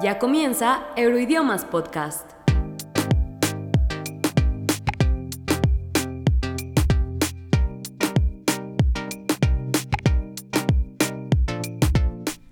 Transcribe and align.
Ya 0.00 0.20
comienza 0.20 0.86
Euroidiomas 0.94 1.64
Podcast. 1.64 2.30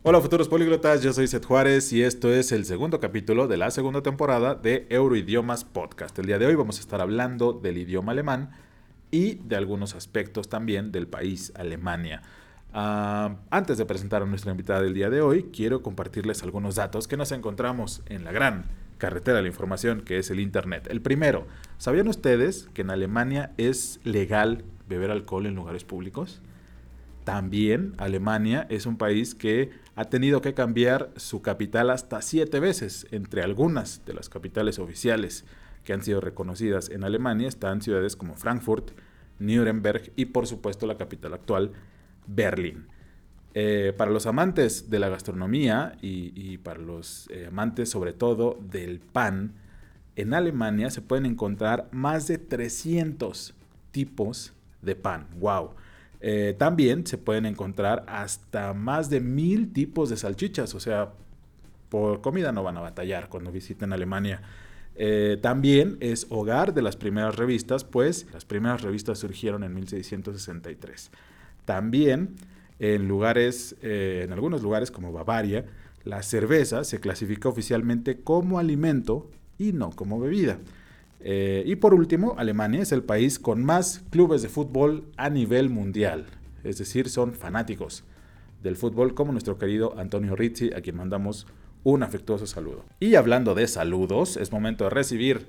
Hola 0.02 0.20
futuros 0.20 0.48
políglotas, 0.48 1.04
yo 1.04 1.12
soy 1.12 1.28
Seth 1.28 1.44
Juárez 1.44 1.92
y 1.92 2.02
esto 2.02 2.32
es 2.32 2.50
el 2.50 2.64
segundo 2.64 2.98
capítulo 2.98 3.46
de 3.46 3.56
la 3.56 3.70
segunda 3.70 4.02
temporada 4.02 4.56
de 4.56 4.88
Euroidiomas 4.90 5.64
Podcast. 5.64 6.18
El 6.18 6.26
día 6.26 6.40
de 6.40 6.46
hoy 6.46 6.56
vamos 6.56 6.78
a 6.78 6.80
estar 6.80 7.00
hablando 7.00 7.52
del 7.52 7.78
idioma 7.78 8.10
alemán 8.10 8.50
y 9.12 9.36
de 9.36 9.54
algunos 9.54 9.94
aspectos 9.94 10.48
también 10.48 10.90
del 10.90 11.06
país 11.06 11.52
Alemania. 11.54 12.22
Ah, 12.72 13.36
antes 13.50 13.78
de 13.78 13.86
presentar 13.86 14.22
a 14.22 14.26
nuestra 14.26 14.50
invitada 14.50 14.82
del 14.82 14.94
día 14.94 15.10
de 15.10 15.20
hoy, 15.20 15.44
quiero 15.52 15.82
compartirles 15.82 16.42
algunos 16.42 16.74
datos 16.74 17.08
que 17.08 17.16
nos 17.16 17.32
encontramos 17.32 18.02
en 18.06 18.24
la 18.24 18.32
gran 18.32 18.64
carretera 18.98 19.38
de 19.38 19.42
la 19.42 19.48
información 19.48 20.02
que 20.02 20.18
es 20.18 20.30
el 20.30 20.40
Internet. 20.40 20.86
El 20.90 21.00
primero, 21.00 21.46
¿sabían 21.78 22.08
ustedes 22.08 22.68
que 22.74 22.82
en 22.82 22.90
Alemania 22.90 23.52
es 23.56 24.00
legal 24.04 24.64
beber 24.88 25.10
alcohol 25.10 25.46
en 25.46 25.54
lugares 25.54 25.84
públicos? 25.84 26.40
También 27.24 27.94
Alemania 27.98 28.66
es 28.70 28.86
un 28.86 28.96
país 28.96 29.34
que 29.34 29.70
ha 29.96 30.04
tenido 30.04 30.40
que 30.42 30.54
cambiar 30.54 31.10
su 31.16 31.42
capital 31.42 31.90
hasta 31.90 32.22
siete 32.22 32.60
veces. 32.60 33.06
Entre 33.10 33.42
algunas 33.42 34.04
de 34.06 34.14
las 34.14 34.28
capitales 34.28 34.78
oficiales 34.78 35.44
que 35.82 35.92
han 35.92 36.02
sido 36.02 36.20
reconocidas 36.20 36.88
en 36.88 37.02
Alemania 37.02 37.48
están 37.48 37.82
ciudades 37.82 38.14
como 38.14 38.36
Frankfurt, 38.36 38.90
Nuremberg 39.38 40.12
y 40.16 40.26
por 40.26 40.46
supuesto 40.46 40.86
la 40.86 40.96
capital 40.96 41.34
actual, 41.34 41.72
Berlín. 42.26 42.86
Eh, 43.58 43.94
para 43.96 44.10
los 44.10 44.26
amantes 44.26 44.90
de 44.90 44.98
la 44.98 45.08
gastronomía 45.08 45.96
y, 46.02 46.58
para 46.58 46.78
los 46.78 47.26
eh, 47.30 47.46
amantes 47.48 47.88
sobre 47.88 48.12
todo 48.12 48.58
del 48.70 49.00
pan, 49.00 49.54
en 50.14 50.34
Alemania 50.34 50.90
se 50.90 51.00
pueden 51.00 51.24
encontrar 51.24 51.88
más 51.90 52.28
de 52.28 52.36
300 52.36 53.54
tipos 53.92 54.52
de 54.82 54.94
pan. 54.94 55.28
¡Wow! 55.40 55.70
Eh, 56.20 56.54
también 56.58 57.06
se 57.06 57.16
pueden 57.16 57.46
encontrar 57.46 58.04
hasta 58.08 58.74
más 58.74 59.08
de 59.08 59.20
mil 59.20 59.72
tipos 59.72 60.10
de 60.10 60.18
salchichas, 60.18 60.74
o 60.74 60.80
sea, 60.80 61.12
por 61.88 62.20
comida 62.20 62.52
no 62.52 62.62
van 62.62 62.76
a 62.76 62.80
batallar 62.80 63.30
cuando 63.30 63.50
visiten 63.52 63.94
Alemania. 63.94 64.42
También 65.40 65.96
es 66.00 66.26
hogar 66.28 66.74
de 66.74 66.82
las 66.82 66.96
primeras 66.96 67.36
revistas, 67.36 67.84
pues 67.84 68.26
las 68.34 68.44
primeras 68.44 68.82
revistas 68.82 69.18
surgieron 69.18 69.62
en 69.62 69.74
1663. 69.74 71.10
También 71.66 72.36
en 72.78 73.08
lugares, 73.08 73.76
eh, 73.82 74.22
en 74.24 74.32
algunos 74.32 74.62
lugares 74.62 74.90
como 74.90 75.12
Bavaria, 75.12 75.66
la 76.04 76.22
cerveza 76.22 76.84
se 76.84 77.00
clasifica 77.00 77.48
oficialmente 77.48 78.20
como 78.20 78.58
alimento 78.58 79.30
y 79.58 79.72
no 79.72 79.90
como 79.90 80.20
bebida. 80.20 80.58
Eh, 81.20 81.64
y 81.66 81.76
por 81.76 81.94
último, 81.94 82.34
Alemania 82.38 82.82
es 82.82 82.92
el 82.92 83.02
país 83.02 83.38
con 83.38 83.64
más 83.64 84.02
clubes 84.10 84.42
de 84.42 84.48
fútbol 84.48 85.04
a 85.16 85.28
nivel 85.30 85.70
mundial. 85.70 86.26
Es 86.62 86.78
decir, 86.78 87.08
son 87.08 87.32
fanáticos 87.32 88.04
del 88.62 88.76
fútbol 88.76 89.14
como 89.14 89.32
nuestro 89.32 89.58
querido 89.58 89.98
Antonio 89.98 90.36
Rizzi, 90.36 90.72
a 90.72 90.80
quien 90.80 90.96
mandamos 90.96 91.46
un 91.82 92.02
afectuoso 92.02 92.46
saludo. 92.46 92.84
Y 93.00 93.14
hablando 93.14 93.54
de 93.54 93.66
saludos, 93.66 94.36
es 94.36 94.52
momento 94.52 94.84
de 94.84 94.90
recibir 94.90 95.46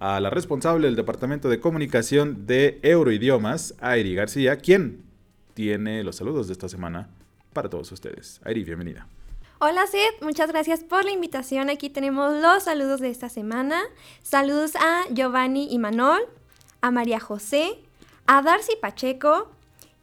a 0.00 0.20
la 0.20 0.30
responsable 0.30 0.86
del 0.86 0.96
Departamento 0.96 1.48
de 1.48 1.60
Comunicación 1.60 2.46
de 2.46 2.80
Euroidiomas, 2.82 3.74
Airi 3.80 4.14
García, 4.14 4.56
quien 4.56 5.02
tiene 5.54 6.02
los 6.04 6.16
saludos 6.16 6.48
de 6.48 6.52
esta 6.52 6.68
semana 6.68 7.08
para 7.52 7.70
todos 7.70 7.90
ustedes. 7.92 8.40
Airi, 8.44 8.64
bienvenida. 8.64 9.06
Hola 9.60 9.86
Seth, 9.86 10.20
muchas 10.20 10.50
gracias 10.50 10.84
por 10.84 11.04
la 11.04 11.12
invitación. 11.12 11.70
Aquí 11.70 11.88
tenemos 11.88 12.34
los 12.42 12.64
saludos 12.64 13.00
de 13.00 13.08
esta 13.08 13.28
semana. 13.28 13.80
Saludos 14.22 14.76
a 14.76 15.04
Giovanni 15.10 15.68
y 15.70 15.78
Manol, 15.78 16.20
a 16.80 16.90
María 16.90 17.20
José, 17.20 17.78
a 18.26 18.42
Darcy 18.42 18.74
Pacheco 18.80 19.48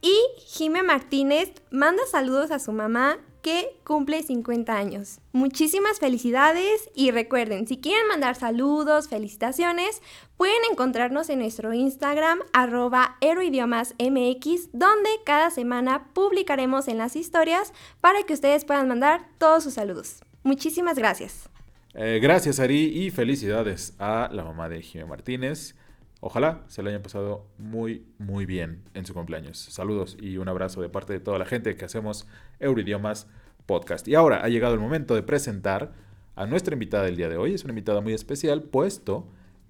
y 0.02 0.16
Jime 0.48 0.84
Martínez 0.84 1.52
manda 1.70 2.02
saludos 2.10 2.50
a 2.50 2.60
su 2.60 2.72
mamá 2.72 3.20
que 3.42 3.80
cumple 3.84 4.24
50 4.24 4.76
años. 4.76 5.20
Muchísimas 5.32 6.00
felicidades 6.00 6.90
y 6.96 7.12
recuerden, 7.12 7.68
si 7.68 7.78
quieren 7.78 8.08
mandar 8.08 8.36
saludos, 8.36 9.08
felicitaciones, 9.08 10.02
pueden 10.38 10.58
encontrarnos 10.72 11.30
en 11.30 11.40
nuestro 11.40 11.74
Instagram 11.74 12.40
arroba 12.54 13.18
MX, 13.22 14.70
donde 14.74 15.10
cada 15.26 15.50
semana 15.52 16.10
publicaremos 16.14 16.88
en 16.88 16.98
las 16.98 17.16
historias 17.16 17.74
para 18.00 18.24
que 18.24 18.34
ustedes 18.34 18.66
puedan 18.66 18.88
mandar 18.88 19.28
todos 19.38 19.64
sus 19.64 19.74
saludos. 19.74 20.22
Muchísimas 20.44 20.98
gracias. 20.98 21.50
Eh, 21.94 22.20
gracias 22.22 22.60
Ari 22.60 23.06
y 23.06 23.12
felicidades 23.12 23.94
a 24.00 24.30
la 24.32 24.44
mamá 24.44 24.70
de 24.70 24.82
Jimé 24.82 25.06
Martínez. 25.06 25.76
Ojalá 26.24 26.62
se 26.68 26.84
le 26.84 26.92
haya 26.92 27.02
pasado 27.02 27.48
muy, 27.58 28.06
muy 28.20 28.46
bien 28.46 28.84
en 28.94 29.08
su 29.08 29.14
cumpleaños. 29.16 29.58
Saludos 29.58 30.16
y 30.22 30.38
un 30.38 30.48
abrazo 30.50 30.80
de 30.80 30.88
parte 30.88 31.14
de 31.14 31.20
toda 31.20 31.40
la 31.40 31.46
gente 31.46 31.76
que 31.76 31.84
hacemos 31.84 32.28
Euroidiomas 32.60 33.28
Podcast. 33.66 34.08
Y 34.08 34.14
ahora 34.14 34.44
ha 34.44 34.48
llegado 34.48 34.76
el 34.76 34.80
momento 34.80 35.16
de 35.16 35.24
presentar 35.24 35.94
a 36.36 36.46
nuestra 36.46 36.74
invitada 36.74 37.06
del 37.06 37.18
día 37.18 37.28
de 37.28 37.38
hoy. 37.38 37.56
Es 37.56 37.64
una 37.64 37.72
invitada 37.72 38.02
muy 38.02 38.14
especial, 38.14 38.62
puesto 38.62 39.28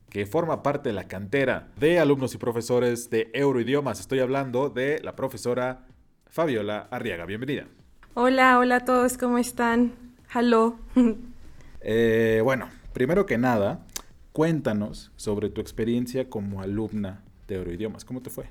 que 0.09 0.25
forma 0.25 0.61
parte 0.61 0.90
de 0.90 0.94
la 0.94 1.07
cantera 1.07 1.69
de 1.79 2.00
alumnos 2.00 2.35
y 2.35 2.38
profesores 2.38 3.09
de 3.09 3.31
Euroidiomas. 3.34 4.01
Estoy 4.01 4.19
hablando 4.19 4.69
de 4.69 5.00
la 5.01 5.16
profesora 5.16 5.85
Fabiola 6.28 6.90
Arriaga. 6.91 7.25
Bienvenida. 7.25 7.67
Hola, 8.13 8.59
hola 8.59 8.75
a 8.75 8.85
todos, 8.85 9.17
¿cómo 9.17 9.38
están? 9.38 9.94
Hello. 10.34 10.78
Eh, 11.84 12.41
bueno, 12.44 12.69
primero 12.94 13.25
que 13.25 13.40
nada, 13.40 13.88
Cuéntanos 14.34 15.12
sobre 15.18 15.50
tu 15.50 15.62
experiencia 15.62 16.30
como 16.30 16.62
alumna 16.62 17.22
de 17.47 17.56
Euroidiomas. 17.56 18.06
¿Cómo 18.06 18.22
te 18.22 18.30
fue? 18.30 18.46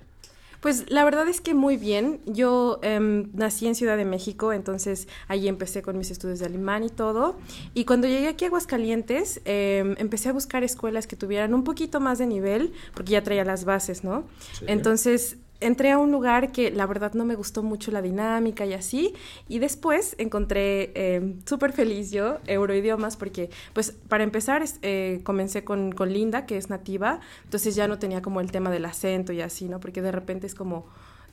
Pues 0.61 0.91
la 0.91 1.05
verdad 1.05 1.27
es 1.27 1.41
que 1.41 1.55
muy 1.55 1.79
bien. 1.79 2.21
Yo 2.27 2.81
em, 2.83 3.31
nací 3.33 3.67
en 3.67 3.75
Ciudad 3.75 3.97
de 3.97 4.05
México, 4.05 4.53
entonces 4.53 5.09
ahí 5.27 5.49
empecé 5.49 5.81
con 5.81 5.97
mis 5.97 6.11
estudios 6.11 6.39
de 6.39 6.47
alemán 6.47 6.85
y 6.85 6.91
todo. 6.91 7.39
Y 7.73 7.87
cuando 7.87 8.07
llegué 8.07 8.29
aquí 8.29 8.45
a 8.45 8.49
Aguascalientes, 8.49 9.41
em, 9.47 9.95
empecé 9.99 10.29
a 10.29 10.33
buscar 10.35 10.63
escuelas 10.63 11.07
que 11.07 11.17
tuvieran 11.17 11.55
un 11.55 11.65
poquito 11.65 11.99
más 11.99 12.19
de 12.19 12.27
nivel, 12.27 12.75
porque 12.95 13.13
ya 13.13 13.23
traía 13.23 13.45
las 13.45 13.65
bases, 13.65 14.05
¿no? 14.05 14.25
Entonces 14.67 15.39
entré 15.61 15.91
a 15.91 15.99
un 15.99 16.11
lugar 16.11 16.53
que 16.53 16.71
la 16.71 16.87
verdad 16.87 17.15
no 17.15 17.25
me 17.25 17.35
gustó 17.35 17.63
mucho 17.63 17.91
la 17.91 18.03
dinámica 18.03 18.67
y 18.67 18.73
así, 18.73 19.15
y 19.49 19.59
después 19.59 20.15
encontré 20.19 20.93
eh, 20.95 21.37
súper 21.47 21.73
feliz 21.73 22.11
yo 22.11 22.39
Euroidiomas 22.47 23.17
porque, 23.17 23.51
pues, 23.73 23.93
para 24.09 24.25
empezar, 24.25 24.65
eh, 24.83 25.21
comencé 25.23 25.65
con, 25.65 25.93
con, 25.93 26.13
Linda, 26.13 26.47
que 26.47 26.57
es 26.57 26.71
nativa, 26.71 27.21
entonces 27.45 27.75
ya 27.75 27.87
no 27.87 27.99
tenía 27.99 28.23
como 28.23 28.41
el 28.41 28.51
tema 28.51 28.71
del 28.71 28.85
acento 28.85 29.33
y 29.33 29.41
así, 29.41 29.69
¿no? 29.69 29.81
Porque 29.81 30.03
de 30.03 30.13
repente 30.13 30.47
es 30.47 30.55
como 30.55 30.87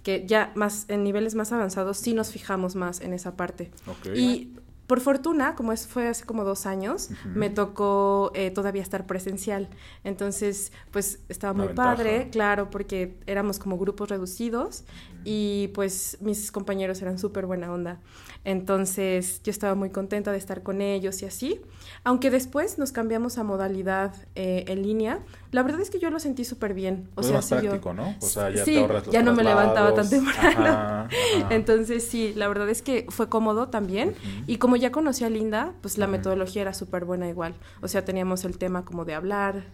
que 0.03 0.25
ya 0.25 0.51
más 0.55 0.85
en 0.87 1.03
niveles 1.03 1.35
más 1.35 1.51
avanzados 1.51 1.97
sí 1.97 2.13
nos 2.13 2.31
fijamos 2.31 2.75
más 2.75 3.01
en 3.01 3.13
esa 3.13 3.35
parte. 3.35 3.71
Y 4.15 4.51
por 4.87 5.01
fortuna, 5.01 5.55
como 5.55 5.73
es, 5.73 5.85
fue 5.85 6.07
hace 6.07 6.25
como 6.25 6.45
dos 6.45 6.65
años, 6.65 7.09
me 7.25 7.49
tocó 7.49 8.31
eh, 8.33 8.51
todavía 8.51 8.81
estar 8.81 9.05
presencial. 9.05 9.67
Entonces, 10.05 10.71
pues 10.91 11.19
estaba 11.27 11.53
muy 11.53 11.73
padre, 11.73 12.29
claro, 12.31 12.69
porque 12.69 13.19
éramos 13.27 13.59
como 13.59 13.77
grupos 13.77 14.09
reducidos 14.09 14.85
y 15.29 15.67
pues 15.73 16.19
mis 16.21 16.53
compañeros 16.53 17.01
eran 17.01 17.19
súper 17.19 17.47
buena 17.47 17.69
onda. 17.69 17.99
Entonces, 18.45 19.41
yo 19.43 19.51
estaba 19.51 19.75
muy 19.75 19.89
contenta 19.89 20.31
de 20.31 20.37
estar 20.37 20.63
con 20.63 20.79
ellos 20.79 21.21
y 21.21 21.25
así. 21.25 21.59
Aunque 22.05 22.31
después 22.31 22.77
nos 22.77 22.93
cambiamos 22.93 23.37
a 23.37 23.43
modalidad 23.43 24.15
eh, 24.35 24.63
en 24.69 24.83
línea, 24.83 25.19
la 25.51 25.63
verdad 25.63 25.81
es 25.81 25.89
que 25.89 25.99
yo 25.99 26.09
lo 26.11 26.21
sentí 26.21 26.45
súper 26.45 26.73
bien. 26.73 27.09
O 27.15 27.23
sea, 27.23 27.33
más 27.33 27.49
práctico, 27.49 27.93
¿no? 27.93 28.15
O 28.21 28.25
sea, 28.25 28.49
ya 28.51 28.63
sí, 28.63 28.81
ya 29.11 29.21
no 29.21 29.33
me 29.33 29.43
levantaba 29.43 29.93
tan 29.93 30.09
temprano. 30.09 31.09
Entonces, 31.49 32.07
sí, 32.07 32.31
la 32.33 32.47
verdad 32.47 32.69
es 32.69 32.81
que 32.81 33.05
fue 33.09 33.27
cómodo 33.27 33.67
también. 33.67 34.15
Y 34.45 34.59
como 34.59 34.77
ya 34.77 34.93
conocí 34.93 35.25
a 35.25 35.29
Linda, 35.29 35.73
pues 35.81 35.97
la 35.97 36.07
metodología 36.07 36.61
era 36.61 36.73
súper 36.73 37.03
buena 37.03 37.27
igual. 37.27 37.53
O 37.81 37.89
sea, 37.89 38.05
teníamos 38.05 38.45
el 38.45 38.57
tema 38.57 38.85
como 38.85 39.03
de 39.03 39.13
hablar, 39.13 39.65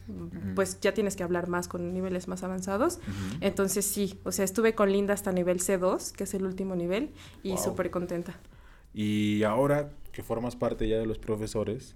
pues 0.56 0.80
ya 0.82 0.96
tienes 0.96 1.16
que 1.16 1.22
hablar 1.22 1.48
más 1.48 1.68
con 1.68 1.94
niveles 1.94 2.28
más 2.28 2.42
avanzados. 2.42 2.98
Entonces, 3.40 3.86
sí, 3.86 4.20
o 4.24 4.32
sea, 4.32 4.46
estuve 4.46 4.74
con 4.74 4.92
Linda 4.92 5.14
hasta 5.14 5.32
nivel 5.32 5.43
C2, 5.46 6.12
que 6.12 6.24
es 6.24 6.34
el 6.34 6.46
último 6.46 6.76
nivel, 6.76 7.12
y 7.44 7.58
súper 7.58 7.92
contenta. 7.92 8.40
Y 8.94 9.44
ahora 9.44 9.92
que 10.12 10.24
formas 10.24 10.56
parte 10.56 10.88
ya 10.88 10.98
de 10.98 11.06
los 11.06 11.18
profesores, 11.18 11.96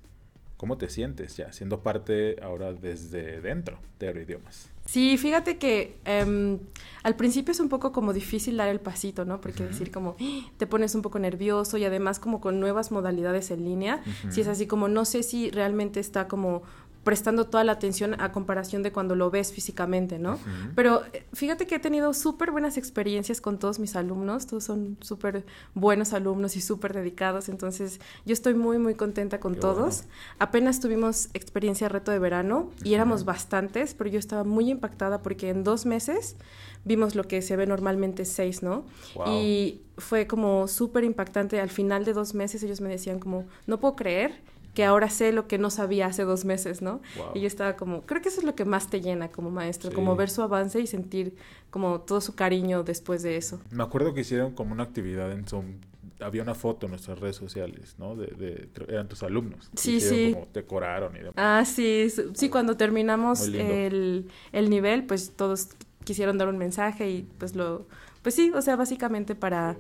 ¿Cómo 0.58 0.80
te 0.80 0.90
sientes 0.90 1.38
ya 1.38 1.54
siendo 1.54 1.82
parte 1.82 2.38
ahora 2.42 2.74
desde 2.74 3.42
dentro 3.42 3.78
de 4.00 4.10
idiomas? 4.10 4.72
Sí, 4.88 5.16
fíjate 5.18 5.60
que 5.60 5.98
em, 6.04 6.58
al 7.04 7.16
principio 7.16 7.52
es 7.52 7.60
un 7.60 7.70
poco 7.70 7.92
como 7.92 8.12
difícil 8.12 8.58
dar 8.58 8.68
el 8.70 8.80
pasito, 8.80 9.24
¿no? 9.24 9.40
Porque 9.40 9.66
decir 9.66 9.92
como 9.92 10.16
¡Ah! 10.20 10.52
te 10.58 10.66
pones 10.66 10.96
un 10.96 11.04
poco 11.04 11.20
nervioso 11.20 11.78
y 11.78 11.86
además 11.86 12.18
como 12.18 12.42
con 12.42 12.60
nuevas 12.60 12.92
modalidades 12.92 13.52
en 13.52 13.66
línea, 13.66 14.02
si 14.30 14.42
es 14.42 14.48
así 14.48 14.66
como 14.66 14.88
no 14.88 15.06
sé 15.06 15.22
si 15.22 15.52
realmente 15.52 16.00
está 16.00 16.28
como 16.28 16.64
prestando 17.07 17.45
toda 17.45 17.63
la 17.63 17.71
atención 17.71 18.19
a 18.19 18.33
comparación 18.33 18.83
de 18.83 18.92
cuando 18.92 19.15
lo 19.15 19.31
ves 19.31 19.54
físicamente, 19.54 20.19
¿no? 20.19 20.38
Pero 20.75 21.04
eh, 21.13 21.25
fíjate 21.31 21.65
que 21.65 21.75
he 21.75 21.80
tenido 21.80 22.13
súper 22.13 22.51
buenas 22.51 22.75
experiencias 22.75 23.39
con 23.39 23.59
todos 23.59 23.80
mis 23.80 23.95
alumnos, 23.95 24.45
todos 24.45 24.65
son 24.65 24.98
súper 25.00 25.45
buenos 25.74 26.12
alumnos 26.12 26.57
y 26.57 26.62
súper 26.62 26.92
dedicados, 26.94 27.48
entonces 27.48 28.01
yo 28.25 28.33
estoy 28.33 28.56
muy, 28.56 28.77
muy 28.77 28.95
contenta 28.95 29.39
con 29.39 29.56
todos. 29.56 30.04
Apenas 30.38 30.81
tuvimos 30.81 31.30
experiencia 31.33 31.88
reto 31.88 32.12
de 32.12 32.19
verano 32.19 32.71
y 32.83 32.94
éramos 32.94 33.24
bastantes, 33.24 33.94
pero 33.94 34.10
yo 34.10 34.19
estaba 34.19 34.44
muy 34.44 34.69
impactada 34.69 35.21
porque 35.21 35.48
en 35.48 35.63
dos 35.63 35.86
meses 35.86 36.36
vimos 36.83 37.15
lo 37.15 37.24
que 37.24 37.42
se 37.42 37.56
ve 37.56 37.68
normalmente 37.68 38.25
seis, 38.25 38.63
¿no? 38.63 38.83
Y 39.27 39.80
fue 39.98 40.27
como 40.27 40.68
súper 40.68 41.06
impactante. 41.06 41.62
Al 41.62 41.69
final 41.69 42.03
de 42.03 42.12
dos 42.12 42.33
meses 42.33 42.63
ellos 42.63 42.81
me 42.81 42.89
decían 42.89 43.19
como, 43.19 43.45
no 43.65 43.80
puedo 43.80 43.95
creer 43.95 44.42
que 44.77 44.85
ahora 44.85 45.09
sé 45.09 45.31
lo 45.31 45.47
que 45.47 45.57
no 45.57 45.71
sabía 45.71 46.06
hace 46.06 46.21
dos 46.21 46.45
meses, 46.45 46.83
¿no? 46.83 47.01
Y 47.33 47.39
yo 47.39 47.47
estaba 47.47 47.75
como, 47.75 48.03
creo 48.03 48.21
que 48.21 48.29
eso 48.29 48.41
es 48.41 48.45
lo 48.45 48.53
que 48.53 48.63
más 48.63 48.91
te 48.91 49.01
llena 49.01 49.31
como 49.31 49.50
maestro, 49.50 49.91
como 49.91 50.15
ver 50.15 50.29
su 50.29 50.44
avance 50.44 50.79
y 50.79 50.85
sentir 50.85 51.35
como 51.71 52.01
todo 52.01 52.21
su 52.21 52.35
cariño 52.35 52.83
después 52.83 53.24
de 53.24 53.38
eso. 53.38 53.59
Me 53.71 53.81
acuerdo 53.81 54.13
que 54.13 54.21
hicieron 54.21 54.53
como 54.53 54.74
una 54.74 54.83
actividad 54.83 55.31
en 55.31 55.47
Zoom, 55.47 55.79
había 56.19 56.44
una 56.44 56.53
foto 56.53 56.85
en 56.85 56.91
nuestras 56.91 57.18
redes 57.18 57.38
sociales, 57.38 57.95
¿no? 57.97 58.15
De, 58.15 58.69
eran 58.88 59.07
tus 59.07 59.24
alumnos. 59.24 59.68
Sí, 59.75 60.00
sí. 60.00 60.33
Como 60.35 60.47
decoraron 60.53 61.15
y 61.15 61.19
demás. 61.21 61.33
Ah, 61.38 61.63
sí, 61.65 62.07
sí, 62.35 62.50
cuando 62.50 62.77
terminamos 62.77 63.47
el, 63.47 64.29
el 64.51 64.69
nivel, 64.69 65.06
pues 65.06 65.31
todos 65.35 65.69
quisieron 66.03 66.38
dar 66.38 66.50
un 66.50 66.59
mensaje 66.59 67.09
y 67.09 67.27
pues 67.39 67.56
lo, 67.56 67.88
pues 68.21 68.35
sí, 68.35 68.51
o 68.53 68.62
sea, 68.62 68.75
básicamente 68.75 69.33
para 69.33 69.75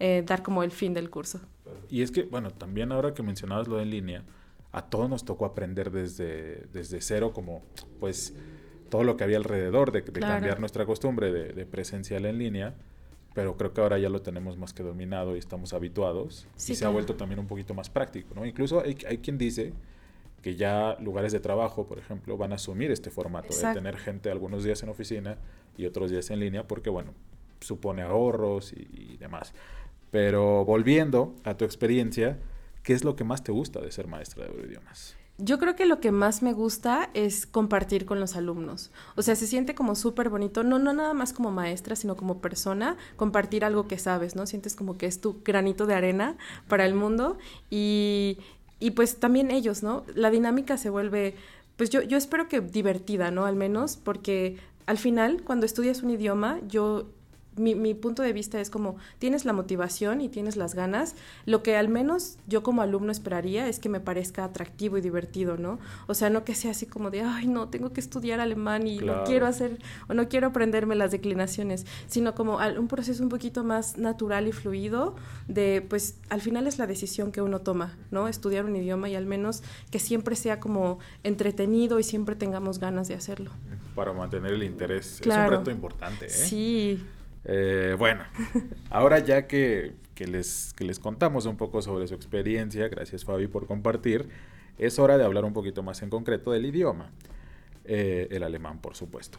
eh, 0.00 0.24
dar 0.26 0.42
como 0.42 0.62
el 0.62 0.70
fin 0.70 0.94
del 0.94 1.10
curso. 1.10 1.38
Y 1.90 2.00
es 2.00 2.10
que, 2.10 2.22
bueno, 2.22 2.50
también 2.50 2.92
ahora 2.92 3.12
que 3.12 3.22
mencionabas 3.22 3.68
lo 3.68 3.76
de 3.76 3.82
en 3.82 3.90
línea, 3.90 4.24
a 4.72 4.82
todos 4.82 5.08
nos 5.08 5.24
tocó 5.24 5.46
aprender 5.46 5.90
desde, 5.90 6.66
desde 6.72 7.00
cero, 7.00 7.32
como 7.32 7.62
pues 8.00 8.34
todo 8.90 9.02
lo 9.02 9.16
que 9.16 9.24
había 9.24 9.36
alrededor 9.36 9.92
de, 9.92 10.02
cambiar 10.04 10.60
nuestra 10.60 10.86
costumbre 10.86 11.32
de, 11.32 11.66
presencial 11.66 12.26
en 12.26 12.38
línea, 12.38 12.74
pero 13.34 13.56
creo 13.56 13.72
que 13.72 13.80
ahora 13.80 13.98
ya 13.98 14.08
lo 14.08 14.22
tenemos 14.22 14.56
más 14.56 14.72
que 14.72 14.82
dominado 14.82 15.36
y 15.36 15.38
estamos 15.38 15.72
habituados 15.72 16.46
y 16.56 16.74
se 16.74 16.84
ha 16.84 16.88
vuelto 16.88 17.16
también 17.16 17.38
un 17.38 17.46
poquito 17.46 17.74
más 17.74 17.88
práctico, 17.90 18.34
¿no? 18.34 18.44
Incluso 18.44 18.80
hay, 18.80 18.96
hay, 19.06 19.18
quien 19.18 19.38
dice 19.38 19.72
que 20.42 20.56
ya 20.56 20.96
lugares 21.00 21.32
de 21.32 21.40
trabajo, 21.40 21.86
por 21.86 21.98
ejemplo, 21.98 22.36
van 22.36 22.52
a 22.52 22.56
asumir 22.56 22.90
este 22.90 23.10
formato 23.10 23.54
de 23.54 23.74
tener 23.74 23.96
gente 23.96 24.30
algunos 24.30 24.64
días 24.64 24.82
en 24.82 24.88
oficina 24.88 25.38
y 25.76 25.86
otros 25.86 26.10
días 26.10 26.30
en 26.30 26.40
línea, 26.40 26.66
porque 26.66 26.90
bueno, 26.90 27.12
supone 27.60 28.02
ahorros 28.02 28.72
y, 28.72 28.88
y 28.92 29.16
demás. 29.18 29.52
Pero 30.10 30.64
volviendo 30.64 31.34
a 31.44 31.56
tu 31.56 31.64
experiencia, 31.64 32.38
¿Qué 32.88 32.94
es 32.94 33.04
lo 33.04 33.16
que 33.16 33.24
más 33.24 33.44
te 33.44 33.52
gusta 33.52 33.82
de 33.82 33.92
ser 33.92 34.06
maestra 34.06 34.46
de 34.46 34.66
idiomas? 34.66 35.14
Yo 35.36 35.58
creo 35.58 35.76
que 35.76 35.84
lo 35.84 36.00
que 36.00 36.10
más 36.10 36.40
me 36.40 36.54
gusta 36.54 37.10
es 37.12 37.46
compartir 37.46 38.06
con 38.06 38.18
los 38.18 38.34
alumnos. 38.34 38.92
O 39.14 39.20
sea, 39.20 39.36
se 39.36 39.46
siente 39.46 39.74
como 39.74 39.94
súper 39.94 40.30
bonito, 40.30 40.64
no, 40.64 40.78
no 40.78 40.94
nada 40.94 41.12
más 41.12 41.34
como 41.34 41.50
maestra, 41.50 41.96
sino 41.96 42.16
como 42.16 42.40
persona, 42.40 42.96
compartir 43.16 43.62
algo 43.62 43.86
que 43.88 43.98
sabes, 43.98 44.36
¿no? 44.36 44.46
Sientes 44.46 44.74
como 44.74 44.96
que 44.96 45.04
es 45.04 45.20
tu 45.20 45.42
granito 45.44 45.84
de 45.84 45.96
arena 45.96 46.38
para 46.66 46.86
el 46.86 46.94
mundo 46.94 47.36
y, 47.68 48.38
y 48.80 48.92
pues 48.92 49.20
también 49.20 49.50
ellos, 49.50 49.82
¿no? 49.82 50.06
La 50.14 50.30
dinámica 50.30 50.78
se 50.78 50.88
vuelve, 50.88 51.34
pues 51.76 51.90
yo, 51.90 52.00
yo 52.00 52.16
espero 52.16 52.48
que 52.48 52.62
divertida, 52.62 53.30
¿no? 53.30 53.44
Al 53.44 53.56
menos, 53.56 53.98
porque 53.98 54.56
al 54.86 54.96
final, 54.96 55.42
cuando 55.44 55.66
estudias 55.66 56.02
un 56.02 56.08
idioma, 56.08 56.58
yo 56.66 57.10
mi, 57.58 57.74
mi, 57.74 57.94
punto 57.94 58.22
de 58.22 58.32
vista 58.32 58.60
es 58.60 58.70
como 58.70 58.96
tienes 59.18 59.44
la 59.44 59.52
motivación 59.52 60.20
y 60.20 60.28
tienes 60.28 60.56
las 60.56 60.74
ganas, 60.74 61.14
lo 61.46 61.62
que 61.62 61.76
al 61.76 61.88
menos 61.88 62.38
yo 62.46 62.62
como 62.62 62.82
alumno 62.82 63.12
esperaría 63.12 63.68
es 63.68 63.78
que 63.78 63.88
me 63.88 64.00
parezca 64.00 64.44
atractivo 64.44 64.98
y 64.98 65.00
divertido, 65.00 65.56
¿no? 65.56 65.78
O 66.06 66.14
sea, 66.14 66.30
no 66.30 66.44
que 66.44 66.54
sea 66.54 66.72
así 66.72 66.86
como 66.86 67.10
de, 67.10 67.22
ay, 67.22 67.46
no, 67.46 67.68
tengo 67.68 67.92
que 67.92 68.00
estudiar 68.00 68.40
alemán 68.40 68.86
y 68.86 68.98
no 68.98 69.24
quiero 69.24 69.46
hacer 69.46 69.78
o 70.08 70.14
no 70.14 70.28
quiero 70.28 70.48
aprenderme 70.48 70.94
las 70.94 71.10
declinaciones, 71.10 71.86
sino 72.06 72.34
como 72.34 72.58
un 72.58 72.88
proceso 72.88 73.22
un 73.22 73.28
poquito 73.28 73.64
más 73.64 73.98
natural 73.98 74.48
y 74.48 74.52
fluido 74.52 75.16
de, 75.46 75.84
pues, 75.88 76.18
al 76.28 76.40
final 76.40 76.66
es 76.66 76.78
la 76.78 76.86
decisión 76.86 77.32
que 77.32 77.42
uno 77.42 77.60
toma, 77.60 77.96
¿no? 78.10 78.28
Estudiar 78.28 78.64
un 78.64 78.76
idioma 78.76 79.08
y 79.08 79.14
al 79.14 79.26
menos 79.26 79.62
que 79.90 79.98
siempre 79.98 80.36
sea 80.36 80.60
como 80.60 80.98
entretenido 81.22 81.98
y 81.98 82.02
siempre 82.02 82.36
tengamos 82.36 82.78
ganas 82.78 83.08
de 83.08 83.14
hacerlo. 83.14 83.50
Para 83.94 84.12
mantener 84.12 84.52
el 84.52 84.62
interés. 84.62 85.20
Es 85.20 85.26
un 85.26 85.50
reto 85.50 85.70
importante, 85.70 86.26
¿eh? 86.26 86.30
Sí. 86.30 87.04
Eh, 87.44 87.96
bueno, 87.98 88.24
ahora 88.90 89.18
ya 89.20 89.46
que, 89.46 89.94
les, 90.18 90.74
les 90.78 90.98
contamos 90.98 91.46
un 91.46 91.56
poco 91.56 91.82
sobre 91.82 92.06
su 92.06 92.14
experiencia, 92.14 92.88
gracias 92.88 93.24
Fabi 93.24 93.46
por 93.46 93.66
compartir, 93.66 94.28
es 94.78 94.98
hora 94.98 95.18
de 95.18 95.24
hablar 95.24 95.44
un 95.44 95.52
poquito 95.52 95.82
más 95.82 96.02
en 96.02 96.10
concreto 96.10 96.52
del 96.52 96.66
idioma. 96.66 97.10
Eh, 97.90 98.28
el 98.32 98.42
alemán, 98.42 98.82
por 98.82 98.96
supuesto. 98.96 99.38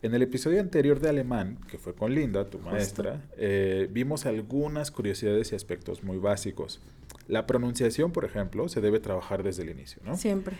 En 0.00 0.14
el 0.14 0.22
episodio 0.22 0.58
anterior 0.58 1.00
de 1.00 1.10
alemán, 1.10 1.58
que 1.70 1.76
fue 1.76 1.94
con 1.94 2.14
Linda, 2.14 2.48
tu 2.48 2.58
maestra, 2.58 3.20
eh, 3.36 3.88
vimos 3.90 4.24
algunas 4.24 4.90
curiosidades 4.90 5.52
y 5.52 5.54
aspectos 5.54 6.02
muy 6.02 6.16
básicos. 6.16 6.80
La 7.28 7.46
pronunciación, 7.46 8.10
por 8.10 8.24
ejemplo, 8.24 8.70
se 8.70 8.80
debe 8.80 9.00
trabajar 9.00 9.42
desde 9.42 9.64
el 9.64 9.68
inicio, 9.68 10.00
¿no? 10.02 10.16
Siempre. 10.16 10.56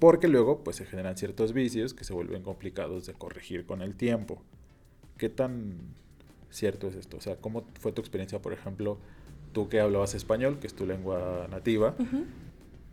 porque 0.00 0.26
luego, 0.26 0.64
pues, 0.64 0.76
se 0.76 0.84
generan 0.86 1.16
ciertos 1.16 1.52
vicios 1.52 1.94
que 1.94 2.02
se 2.02 2.12
vuelven 2.12 2.42
complicados 2.42 3.06
de 3.06 3.14
corregir 3.14 3.64
con 3.64 3.80
el 3.80 3.94
tiempo. 3.94 4.42
¿Qué 5.18 5.28
tan 5.28 5.94
cierto 6.50 6.88
es 6.88 6.94
esto? 6.96 7.16
O 7.16 7.20
sea, 7.20 7.36
¿cómo 7.36 7.64
fue 7.80 7.92
tu 7.92 8.00
experiencia, 8.00 8.40
por 8.40 8.52
ejemplo, 8.52 8.98
tú 9.52 9.68
que 9.68 9.80
hablabas 9.80 10.14
español, 10.14 10.58
que 10.58 10.66
es 10.66 10.74
tu 10.74 10.86
lengua 10.86 11.46
nativa, 11.50 11.94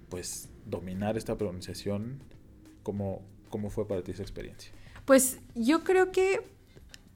pues 0.09 0.49
dominar 0.65 1.17
esta 1.17 1.37
pronunciación, 1.37 2.19
¿cómo, 2.83 3.21
¿cómo 3.49 3.69
fue 3.69 3.87
para 3.87 4.01
ti 4.03 4.11
esa 4.11 4.23
experiencia? 4.23 4.71
Pues 5.05 5.39
yo 5.55 5.83
creo 5.83 6.11
que 6.11 6.41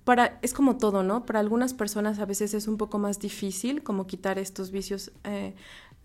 para, 0.04 0.40
es 0.42 0.54
como 0.54 0.78
todo, 0.78 1.04
¿no? 1.04 1.26
Para 1.26 1.40
algunas 1.40 1.74
personas 1.74 2.20
a 2.20 2.26
veces 2.26 2.54
es 2.54 2.68
un 2.68 2.78
poco 2.78 2.98
más 2.98 3.20
difícil 3.20 3.84
como 3.84 4.08
quitar 4.08 4.40
estos 4.40 4.72
vicios 4.72 5.12
eh, 5.26 5.54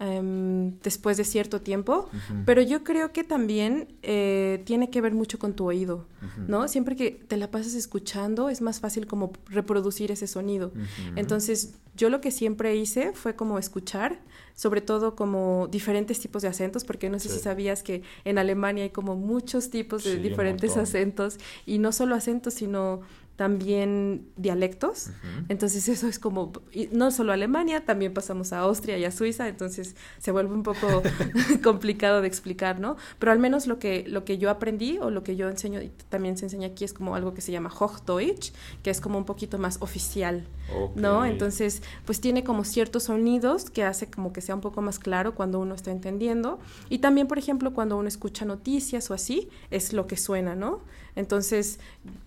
Em, 0.05 0.81
después 0.83 1.17
de 1.17 1.23
cierto 1.23 1.61
tiempo, 1.61 2.09
pero 2.45 2.61
yo 2.61 2.83
creo 2.83 3.13
que 3.13 3.23
también 3.23 3.87
eh, 4.03 4.61
tiene 4.65 4.91
que 4.91 5.01
ver 5.01 5.15
mucho 5.15 5.39
con 5.39 5.55
tu 5.55 5.67
oído, 5.67 6.07
¿no? 6.49 6.67
Siempre 6.67 6.97
que 6.97 7.13
te 7.13 7.37
la 7.37 7.53
pasas 7.53 7.75
escuchando 7.75 8.49
es 8.49 8.63
más 8.63 8.81
fácil 8.81 9.07
como 9.07 9.33
reproducir 9.47 10.11
ese 10.11 10.27
sonido. 10.27 10.73
Entonces, 11.15 11.75
yo 11.95 12.11
lo 12.11 12.21
que 12.21 12.33
siempre 12.33 12.75
hice 12.75 13.13
fue 13.13 13.37
como 13.37 13.61
escuchar, 13.61 14.19
sobre 14.57 14.81
todo 14.81 15.15
como 15.15 15.69
diferentes 15.71 16.19
tipos 16.19 16.43
de 16.43 16.49
acentos, 16.49 16.83
porque 16.83 17.09
no 17.09 17.21
sé 17.21 17.29
si 17.29 17.39
sabías 17.39 17.85
que 17.85 18.03
en 18.25 18.39
Alemania 18.39 18.83
hay 18.83 18.91
como 18.91 19.15
muchos 19.15 19.71
tipos 19.71 20.03
de 20.03 20.17
diferentes 20.17 20.77
acentos, 20.77 21.39
y 21.65 21.79
no 21.79 21.93
solo 21.93 22.17
acentos, 22.17 22.55
sino 22.55 23.03
también 23.43 24.29
dialectos. 24.37 25.11
Entonces 25.49 25.89
eso 25.89 26.07
es 26.07 26.21
como, 26.21 26.53
no 26.93 27.11
solo 27.11 27.33
Alemania, 27.33 27.85
también 27.85 28.15
pasamos 28.15 28.53
a 28.53 28.61
Austria 28.61 28.99
y 28.99 29.05
a 29.05 29.11
Suiza, 29.11 29.49
entonces 29.49 29.97
se 30.21 30.31
vuelve 30.31 30.55
un 30.55 30.63
poco 30.63 31.03
complicado 31.65 32.21
de 32.21 32.29
explicar, 32.29 32.79
¿no? 32.79 32.97
Pero 33.19 33.33
al 33.33 33.41
menos 33.41 33.67
lo 33.67 33.81
que, 33.81 34.05
lo 34.07 34.25
que 34.25 34.39
yo 34.39 34.49
aprendí 34.49 34.99
o 34.99 35.11
lo 35.11 35.25
que 35.25 35.35
yo 35.35 35.49
enseño 35.49 35.83
y 35.83 35.91
también 36.09 36.37
se 36.37 36.45
enseña 36.45 36.69
aquí 36.69 36.85
es 36.85 36.93
como 36.93 37.17
algo 37.17 37.35
que 37.35 37.41
se 37.41 37.51
llama 37.51 37.69
Hochdeutsch, 37.69 38.53
que 38.85 38.91
es 38.91 39.01
como 39.01 39.19
un 39.19 39.25
poquito 39.25 39.59
más 39.59 39.79
oficial, 39.81 40.47
¿no? 40.95 41.27
Entonces, 41.27 41.83
pues 42.07 42.21
tiene 42.21 42.45
como 42.45 42.63
ciertos 42.63 43.03
sonidos 43.05 43.71
que 43.71 43.83
hace 43.83 44.09
como 44.09 44.33
que 44.33 44.41
sea 44.41 44.55
un 44.55 44.61
poco 44.61 44.83
más 44.83 45.01
claro 45.01 45.35
cuando 45.35 45.59
uno 45.59 45.75
está 45.75 45.91
entendiendo. 45.91 46.61
Y 46.91 46.99
también, 46.99 47.27
por 47.27 47.41
ejemplo, 47.41 47.75
cuando 47.75 47.97
uno 47.97 48.07
escucha 48.07 48.45
noticias 48.45 49.11
o 49.11 49.15
así, 49.15 49.49
es 49.73 49.93
lo 49.93 50.07
que 50.07 50.17
suena, 50.17 50.55
¿no? 50.55 50.79
Entonces, 51.17 51.81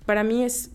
para 0.05 0.25
mí 0.25 0.43
es 0.43 0.71